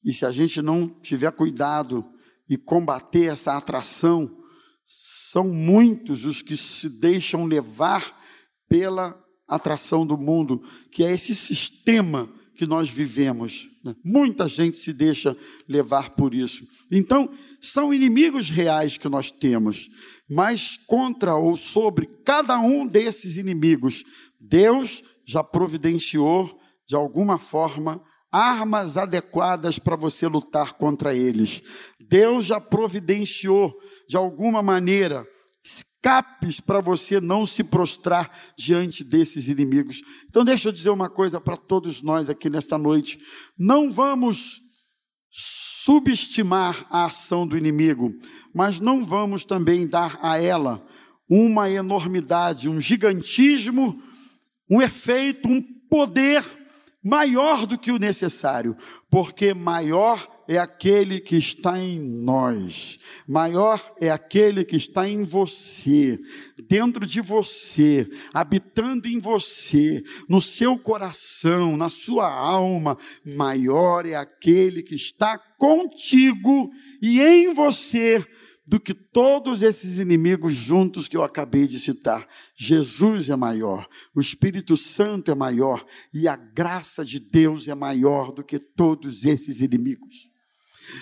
E 0.03 0.11
se 0.11 0.25
a 0.25 0.31
gente 0.31 0.63
não 0.63 0.89
tiver 0.89 1.31
cuidado 1.31 2.03
e 2.49 2.57
combater 2.57 3.31
essa 3.31 3.55
atração, 3.55 4.35
são 4.83 5.47
muitos 5.47 6.25
os 6.25 6.41
que 6.41 6.57
se 6.57 6.89
deixam 6.89 7.45
levar 7.45 8.19
pela 8.67 9.23
atração 9.47 10.07
do 10.07 10.17
mundo, 10.17 10.63
que 10.91 11.03
é 11.03 11.11
esse 11.11 11.35
sistema 11.35 12.27
que 12.59 12.67
nós 12.67 12.89
vivemos. 12.89 13.69
Né? 13.81 13.95
Muita 14.03 14.45
gente 14.45 14.75
se 14.75 14.91
deixa 14.91 15.33
levar 15.65 16.09
por 16.09 16.33
isso. 16.33 16.67
Então, 16.91 17.29
são 17.61 17.93
inimigos 17.93 18.49
reais 18.49 18.97
que 18.97 19.07
nós 19.07 19.31
temos, 19.31 19.89
mas 20.29 20.77
contra 20.85 21.35
ou 21.35 21.55
sobre 21.55 22.05
cada 22.25 22.59
um 22.59 22.85
desses 22.85 23.37
inimigos, 23.37 24.03
Deus 24.37 25.01
já 25.25 25.41
providenciou, 25.41 26.59
de 26.85 26.97
alguma 26.97 27.39
forma, 27.39 28.03
armas 28.29 28.97
adequadas 28.97 29.79
para 29.79 29.95
você 29.95 30.27
lutar 30.27 30.73
contra 30.73 31.15
eles. 31.15 31.61
Deus 31.97 32.47
já 32.47 32.59
providenciou, 32.59 33.73
de 34.05 34.17
alguma 34.17 34.61
maneira, 34.61 35.25
escapes 35.63 36.59
para 36.59 36.79
você 36.79 37.19
não 37.19 37.45
se 37.45 37.63
prostrar 37.63 38.29
diante 38.57 39.03
desses 39.03 39.47
inimigos. 39.47 40.01
Então, 40.27 40.43
deixa 40.43 40.69
eu 40.69 40.71
dizer 40.71 40.89
uma 40.89 41.09
coisa 41.09 41.39
para 41.41 41.57
todos 41.57 42.01
nós 42.01 42.29
aqui 42.29 42.49
nesta 42.49 42.77
noite: 42.77 43.19
não 43.57 43.91
vamos 43.91 44.61
subestimar 45.29 46.85
a 46.89 47.05
ação 47.05 47.47
do 47.47 47.57
inimigo, 47.57 48.13
mas 48.53 48.79
não 48.79 49.03
vamos 49.03 49.45
também 49.45 49.87
dar 49.87 50.19
a 50.21 50.41
ela 50.41 50.81
uma 51.29 51.69
enormidade, 51.69 52.67
um 52.67 52.81
gigantismo, 52.81 54.01
um 54.69 54.81
efeito, 54.81 55.47
um 55.47 55.61
poder 55.89 56.43
maior 57.03 57.65
do 57.65 57.77
que 57.77 57.91
o 57.91 57.99
necessário, 57.99 58.75
porque 59.09 59.53
maior 59.53 60.27
é 60.49 60.57
aquele 60.57 61.19
que 61.19 61.35
está 61.35 61.79
em 61.79 61.99
nós, 61.99 62.97
maior 63.27 63.79
é 64.01 64.09
aquele 64.09 64.65
que 64.65 64.75
está 64.75 65.07
em 65.07 65.23
você, 65.23 66.19
dentro 66.67 67.05
de 67.05 67.21
você, 67.21 68.09
habitando 68.33 69.07
em 69.07 69.19
você, 69.19 70.03
no 70.27 70.41
seu 70.41 70.75
coração, 70.79 71.77
na 71.77 71.87
sua 71.87 72.33
alma, 72.33 72.97
maior 73.23 74.07
é 74.07 74.15
aquele 74.15 74.81
que 74.81 74.95
está 74.95 75.37
contigo 75.37 76.71
e 76.99 77.21
em 77.21 77.53
você 77.53 78.25
do 78.65 78.79
que 78.79 78.95
todos 78.95 79.61
esses 79.61 79.99
inimigos 79.99 80.55
juntos 80.55 81.07
que 81.07 81.15
eu 81.15 81.23
acabei 81.23 81.67
de 81.67 81.79
citar. 81.79 82.27
Jesus 82.57 83.29
é 83.29 83.35
maior, 83.35 83.87
o 84.15 84.19
Espírito 84.19 84.75
Santo 84.75 85.29
é 85.29 85.35
maior 85.35 85.85
e 86.11 86.27
a 86.27 86.35
graça 86.35 87.05
de 87.05 87.19
Deus 87.19 87.67
é 87.67 87.75
maior 87.75 88.31
do 88.31 88.43
que 88.43 88.57
todos 88.57 89.25
esses 89.25 89.59
inimigos. 89.59 90.28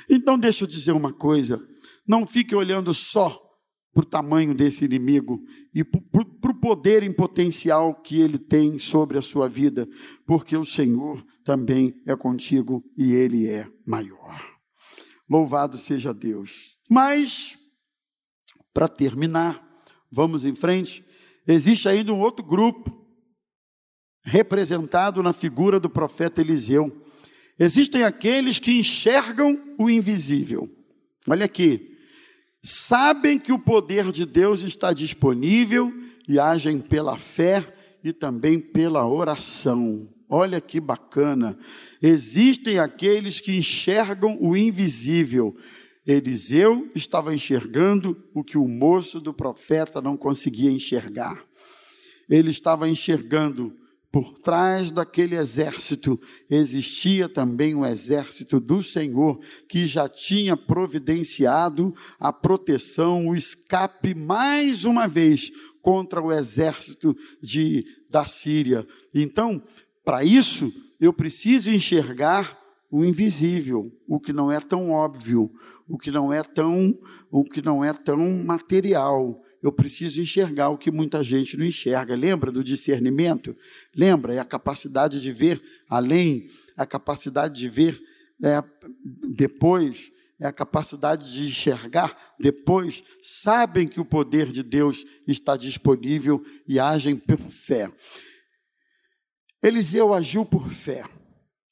Então, 0.10 0.38
deixa 0.38 0.64
eu 0.64 0.68
dizer 0.68 0.92
uma 0.92 1.14
coisa: 1.14 1.62
não 2.08 2.26
fique 2.26 2.56
olhando 2.56 2.94
só 2.94 3.48
para 3.94 4.04
o 4.04 4.06
tamanho 4.06 4.54
desse 4.54 4.86
inimigo 4.86 5.44
e 5.74 5.84
para 5.84 6.52
o 6.52 6.60
poder 6.60 7.02
em 7.02 7.12
potencial 7.12 7.96
que 7.96 8.22
ele 8.22 8.38
tem 8.38 8.78
sobre 8.78 9.18
a 9.18 9.24
sua 9.24 9.50
vida, 9.50 9.88
porque 10.26 10.56
o 10.56 10.64
Senhor 10.64 11.26
também 11.44 12.00
é 12.06 12.16
contigo 12.16 12.84
e 12.96 13.14
ele 13.14 13.48
é 13.48 13.68
maior. 13.88 14.40
Louvado 15.28 15.78
seja 15.78 16.14
Deus. 16.14 16.78
Mas, 16.90 17.58
para 18.72 18.88
terminar, 18.88 19.68
vamos 20.12 20.46
em 20.46 20.54
frente. 20.54 21.04
Existe 21.48 21.90
ainda 21.90 22.14
um 22.14 22.20
outro 22.20 22.46
grupo, 22.46 22.96
representado 24.24 25.24
na 25.24 25.34
figura 25.34 25.80
do 25.80 25.90
profeta 25.90 26.40
Eliseu. 26.40 27.04
Existem 27.60 28.04
aqueles 28.04 28.60
que 28.60 28.72
enxergam 28.72 29.60
o 29.78 29.90
invisível. 29.90 30.70
Olha 31.28 31.46
aqui. 31.46 31.98
Sabem 32.64 33.40
que 33.40 33.52
o 33.52 33.60
poder 33.60 34.12
de 34.12 34.26
Deus 34.26 34.62
está 34.62 34.94
disponível 34.94 35.94
e 36.28 36.40
agem 36.40 36.80
pela 36.80 37.18
fé 37.18 37.66
e 38.04 38.12
também 38.12 38.60
pela 38.60 39.08
oração. 39.08 40.08
Olha 40.30 40.60
que 40.60 40.80
bacana. 40.80 41.58
Existem 42.02 42.80
aqueles 42.80 43.40
que 43.40 43.56
enxergam 43.56 44.38
o 44.42 44.56
invisível 44.56 45.56
Eliseu 46.08 46.90
estava 46.96 47.36
enxergando 47.36 48.24
o 48.34 48.42
que 48.42 48.58
o 48.58 48.66
moço 48.66 49.20
do 49.20 49.34
profeta 49.34 50.02
não 50.02 50.16
conseguia 50.16 50.72
enxergar. 50.72 51.46
Ele 52.30 52.50
estava 52.50 52.88
enxergando 52.88 53.76
por 54.12 54.40
trás 54.40 54.90
daquele 54.90 55.36
exército 55.36 56.20
existia 56.50 57.28
também 57.28 57.76
o 57.76 57.86
exército 57.86 58.60
do 58.60 58.82
Senhor, 58.82 59.40
que 59.68 59.86
já 59.86 60.08
tinha 60.08 60.56
providenciado 60.56 61.94
a 62.20 62.32
proteção, 62.32 63.28
o 63.28 63.36
escape 63.36 64.16
mais 64.16 64.86
uma 64.86 65.08
vez 65.08 65.52
contra 65.82 66.22
o 66.22 66.32
exército 66.32 67.16
de, 67.42 67.86
da 68.10 68.26
Síria. 68.26 68.86
Então, 69.14 69.62
para 70.04 70.24
isso, 70.24 70.72
eu 71.00 71.12
preciso 71.12 71.70
enxergar 71.70 72.58
o 72.90 73.04
invisível, 73.04 73.92
o 74.08 74.20
que 74.20 74.32
não 74.32 74.50
é 74.50 74.60
tão 74.60 74.92
óbvio, 74.92 75.52
o 75.88 75.98
que 75.98 76.10
não 76.10 76.32
é 76.32 76.42
tão, 76.42 76.98
o 77.30 77.44
que 77.44 77.62
não 77.62 77.84
é 77.84 77.92
tão 77.94 78.44
material 78.44 79.42
eu 79.62 79.72
preciso 79.72 80.22
enxergar 80.22 80.70
o 80.70 80.78
que 80.78 80.92
muita 80.92 81.24
gente 81.24 81.58
não 81.58 81.66
enxerga. 81.66 82.16
Lembra 82.16 82.52
do 82.52 82.64
discernimento? 82.64 83.56
Lembra? 83.96 84.34
É 84.36 84.40
a 84.40 84.46
capacidade 84.46 85.20
de 85.20 85.32
ver 85.32 85.62
além, 85.90 86.48
a 86.76 86.86
capacidade 86.86 87.60
de 87.60 87.68
ver 87.68 88.02
é, 88.44 88.64
depois, 89.36 90.12
é 90.40 90.46
a 90.46 90.54
capacidade 90.54 91.32
de 91.34 91.48
enxergar 91.48 92.16
depois. 92.40 93.04
Sabem 93.22 93.88
que 93.88 94.00
o 94.00 94.06
poder 94.06 94.52
de 94.52 94.62
Deus 94.62 95.04
está 95.28 95.58
disponível 95.58 96.44
e 96.68 96.80
agem 96.80 97.18
por 97.18 97.40
fé. 97.40 97.92
Eliseu 99.64 100.14
agiu 100.14 100.46
por 100.46 100.70
fé 100.70 101.04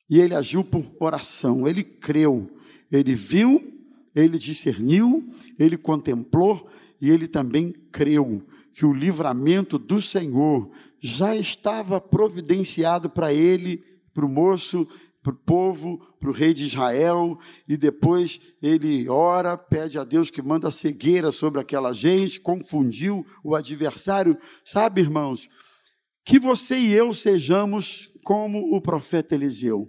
e 0.09 0.19
ele 0.19 0.33
agiu 0.33 0.63
por 0.63 0.83
oração. 0.99 1.67
Ele 1.67 1.83
creu, 1.83 2.47
ele 2.91 3.13
viu, 3.13 3.71
ele 4.15 4.39
discerniu, 4.39 5.27
ele 5.59 5.77
contemplou 5.77 6.67
e 7.01 7.09
ele 7.09 7.27
também 7.27 7.71
creu 7.91 8.41
que 8.73 8.85
o 8.85 8.93
livramento 8.93 9.77
do 9.77 10.01
Senhor 10.01 10.69
já 10.99 11.35
estava 11.35 11.99
providenciado 12.01 13.09
para 13.09 13.33
ele, 13.33 13.83
para 14.13 14.25
o 14.25 14.29
moço, 14.29 14.87
para 15.25 15.33
o 15.33 15.37
povo, 15.37 15.97
para 16.19 16.29
o 16.29 16.33
rei 16.33 16.53
de 16.53 16.65
Israel, 16.65 17.39
e 17.67 17.75
depois 17.75 18.39
ele 18.61 19.09
ora, 19.09 19.57
pede 19.57 19.97
a 19.97 20.03
Deus 20.03 20.29
que 20.29 20.41
manda 20.41 20.69
cegueira 20.69 21.31
sobre 21.31 21.59
aquela 21.59 21.93
gente, 21.93 22.39
confundiu 22.39 23.25
o 23.43 23.55
adversário. 23.55 24.37
Sabe, 24.63 25.01
irmãos, 25.01 25.49
que 26.23 26.37
você 26.37 26.77
e 26.77 26.93
eu 26.93 27.13
sejamos 27.13 28.11
como 28.23 28.75
o 28.75 28.81
profeta 28.81 29.33
Eliseu. 29.33 29.87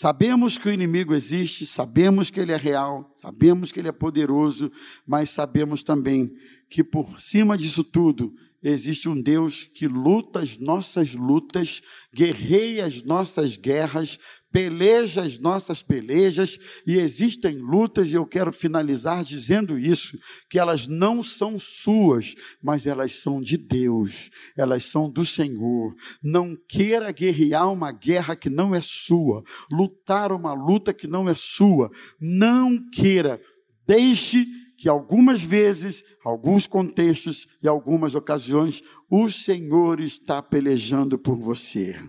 Sabemos 0.00 0.56
que 0.56 0.66
o 0.66 0.72
inimigo 0.72 1.14
existe, 1.14 1.66
sabemos 1.66 2.30
que 2.30 2.40
ele 2.40 2.52
é 2.52 2.56
real, 2.56 3.14
sabemos 3.20 3.70
que 3.70 3.78
ele 3.78 3.88
é 3.88 3.92
poderoso, 3.92 4.72
mas 5.06 5.28
sabemos 5.28 5.82
também 5.82 6.34
que 6.70 6.82
por 6.82 7.20
cima 7.20 7.54
disso 7.54 7.84
tudo 7.84 8.34
existe 8.62 9.08
um 9.08 9.20
Deus 9.20 9.64
que 9.64 9.88
luta 9.88 10.40
as 10.40 10.58
nossas 10.58 11.14
lutas, 11.14 11.80
guerreia 12.14 12.84
as 12.84 13.02
nossas 13.02 13.56
guerras, 13.56 14.18
peleja 14.52 15.22
as 15.22 15.38
nossas 15.38 15.82
pelejas, 15.82 16.58
e 16.86 16.98
existem 16.98 17.58
lutas, 17.58 18.10
e 18.10 18.14
eu 18.14 18.26
quero 18.26 18.52
finalizar 18.52 19.22
dizendo 19.24 19.78
isso, 19.78 20.18
que 20.48 20.58
elas 20.58 20.86
não 20.86 21.22
são 21.22 21.58
suas, 21.58 22.34
mas 22.62 22.86
elas 22.86 23.12
são 23.12 23.40
de 23.40 23.56
Deus, 23.56 24.30
elas 24.56 24.84
são 24.84 25.08
do 25.08 25.24
Senhor. 25.24 25.94
Não 26.22 26.56
queira 26.68 27.12
guerrear 27.12 27.72
uma 27.72 27.92
guerra 27.92 28.34
que 28.34 28.50
não 28.50 28.74
é 28.74 28.80
sua, 28.82 29.42
lutar 29.72 30.32
uma 30.32 30.52
luta 30.52 30.92
que 30.92 31.06
não 31.06 31.28
é 31.28 31.34
sua, 31.34 31.90
não 32.20 32.78
queira, 32.90 33.40
deixe 33.86 34.46
que 34.80 34.88
algumas 34.88 35.42
vezes, 35.44 36.02
alguns 36.24 36.66
contextos 36.66 37.46
e 37.62 37.68
algumas 37.68 38.14
ocasiões, 38.14 38.82
o 39.10 39.28
Senhor 39.28 40.00
está 40.00 40.42
pelejando 40.42 41.18
por 41.18 41.36
você. 41.36 42.02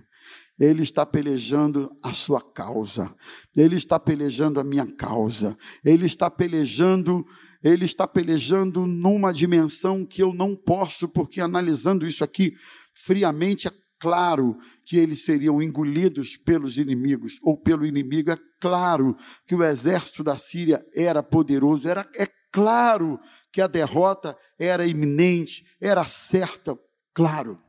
Ele 0.58 0.82
está 0.82 1.06
pelejando 1.06 1.92
a 2.02 2.14
sua 2.14 2.42
causa. 2.42 3.14
Ele 3.58 3.76
está 3.76 4.00
pelejando 4.00 4.58
a 4.58 4.64
minha 4.64 4.88
causa. 4.88 5.54
Ele 5.84 6.06
está 6.06 6.32
pelejando, 6.32 7.26
ele 7.62 7.84
está 7.84 8.08
pelejando 8.08 8.88
numa 8.88 9.34
dimensão 9.34 10.06
que 10.06 10.24
eu 10.24 10.34
não 10.34 10.56
posso, 10.56 11.10
porque 11.10 11.42
analisando 11.42 12.08
isso 12.08 12.24
aqui 12.24 12.54
friamente 12.94 13.68
é 13.68 13.72
claro 14.00 14.58
que 14.86 14.96
eles 14.96 15.26
seriam 15.26 15.62
engolidos 15.62 16.38
pelos 16.38 16.78
inimigos 16.78 17.34
ou 17.42 17.58
pelo 17.58 17.86
inimigo. 17.86 18.32
É 18.32 18.38
claro 18.62 19.18
que 19.46 19.56
o 19.56 19.62
exército 19.62 20.24
da 20.24 20.38
Síria 20.38 20.82
era 20.96 21.22
poderoso, 21.22 21.86
era 21.86 22.10
é 22.16 22.28
claro 22.52 23.20
que 23.52 23.62
a 23.62 23.68
derrota 23.68 24.38
era 24.58 24.86
iminente, 24.86 25.66
era 25.80 26.06
certa, 26.06 26.78
claro. 27.14 27.60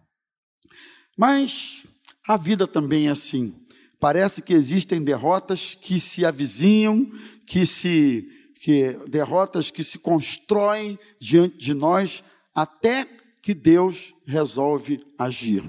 Mas 1.17 1.83
a 2.27 2.37
vida 2.37 2.67
também 2.67 3.09
é 3.09 3.11
assim. 3.11 3.55
Parece 3.99 4.43
que 4.43 4.53
existem 4.53 5.03
derrotas 5.03 5.75
que 5.75 6.01
se 6.01 6.25
avizinham, 6.25 7.11
que 7.47 7.65
se 7.67 8.29
que 8.63 8.93
derrotas 9.09 9.73
que 9.73 9.83
se 9.83 9.99
constroem 9.99 10.97
diante 11.21 11.57
de 11.59 11.75
nós 11.75 12.23
até 12.55 13.05
que 13.43 13.53
Deus 13.53 14.15
resolve 14.25 15.05
agir. 15.19 15.69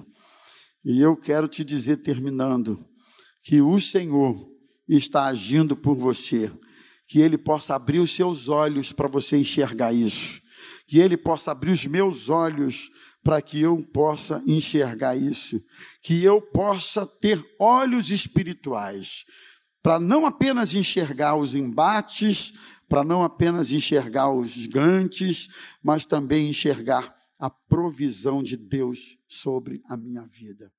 E 0.85 1.01
eu 1.01 1.17
quero 1.17 1.47
te 1.47 1.63
dizer 1.63 1.97
terminando 1.97 2.77
que 3.41 3.61
o 3.61 3.79
Senhor 3.79 4.37
está 4.87 5.25
agindo 5.25 5.75
por 5.75 5.95
você 5.95 6.51
que 7.13 7.21
Ele 7.21 7.37
possa 7.37 7.75
abrir 7.75 7.99
os 7.99 8.09
seus 8.09 8.49
olhos 8.49 8.91
para 8.91 9.07
você 9.07 9.37
enxergar 9.37 9.93
isso, 9.93 10.41
que 10.87 10.97
Ele 10.97 11.15
possa 11.15 11.51
abrir 11.51 11.69
os 11.69 11.85
meus 11.85 12.27
olhos 12.27 12.89
para 13.23 13.39
que 13.39 13.61
eu 13.61 13.77
possa 13.93 14.41
enxergar 14.47 15.15
isso, 15.15 15.63
que 16.01 16.23
eu 16.23 16.41
possa 16.41 17.05
ter 17.05 17.45
olhos 17.59 18.09
espirituais, 18.09 19.25
para 19.83 19.99
não 19.99 20.25
apenas 20.25 20.73
enxergar 20.73 21.35
os 21.35 21.53
embates, 21.53 22.51
para 22.89 23.03
não 23.03 23.23
apenas 23.23 23.71
enxergar 23.71 24.31
os 24.31 24.49
gigantes, 24.49 25.49
mas 25.83 26.07
também 26.07 26.49
enxergar 26.49 27.15
a 27.37 27.47
provisão 27.47 28.41
de 28.41 28.57
Deus 28.57 29.19
sobre 29.27 29.83
a 29.87 29.95
minha 29.95 30.23
vida. 30.23 30.73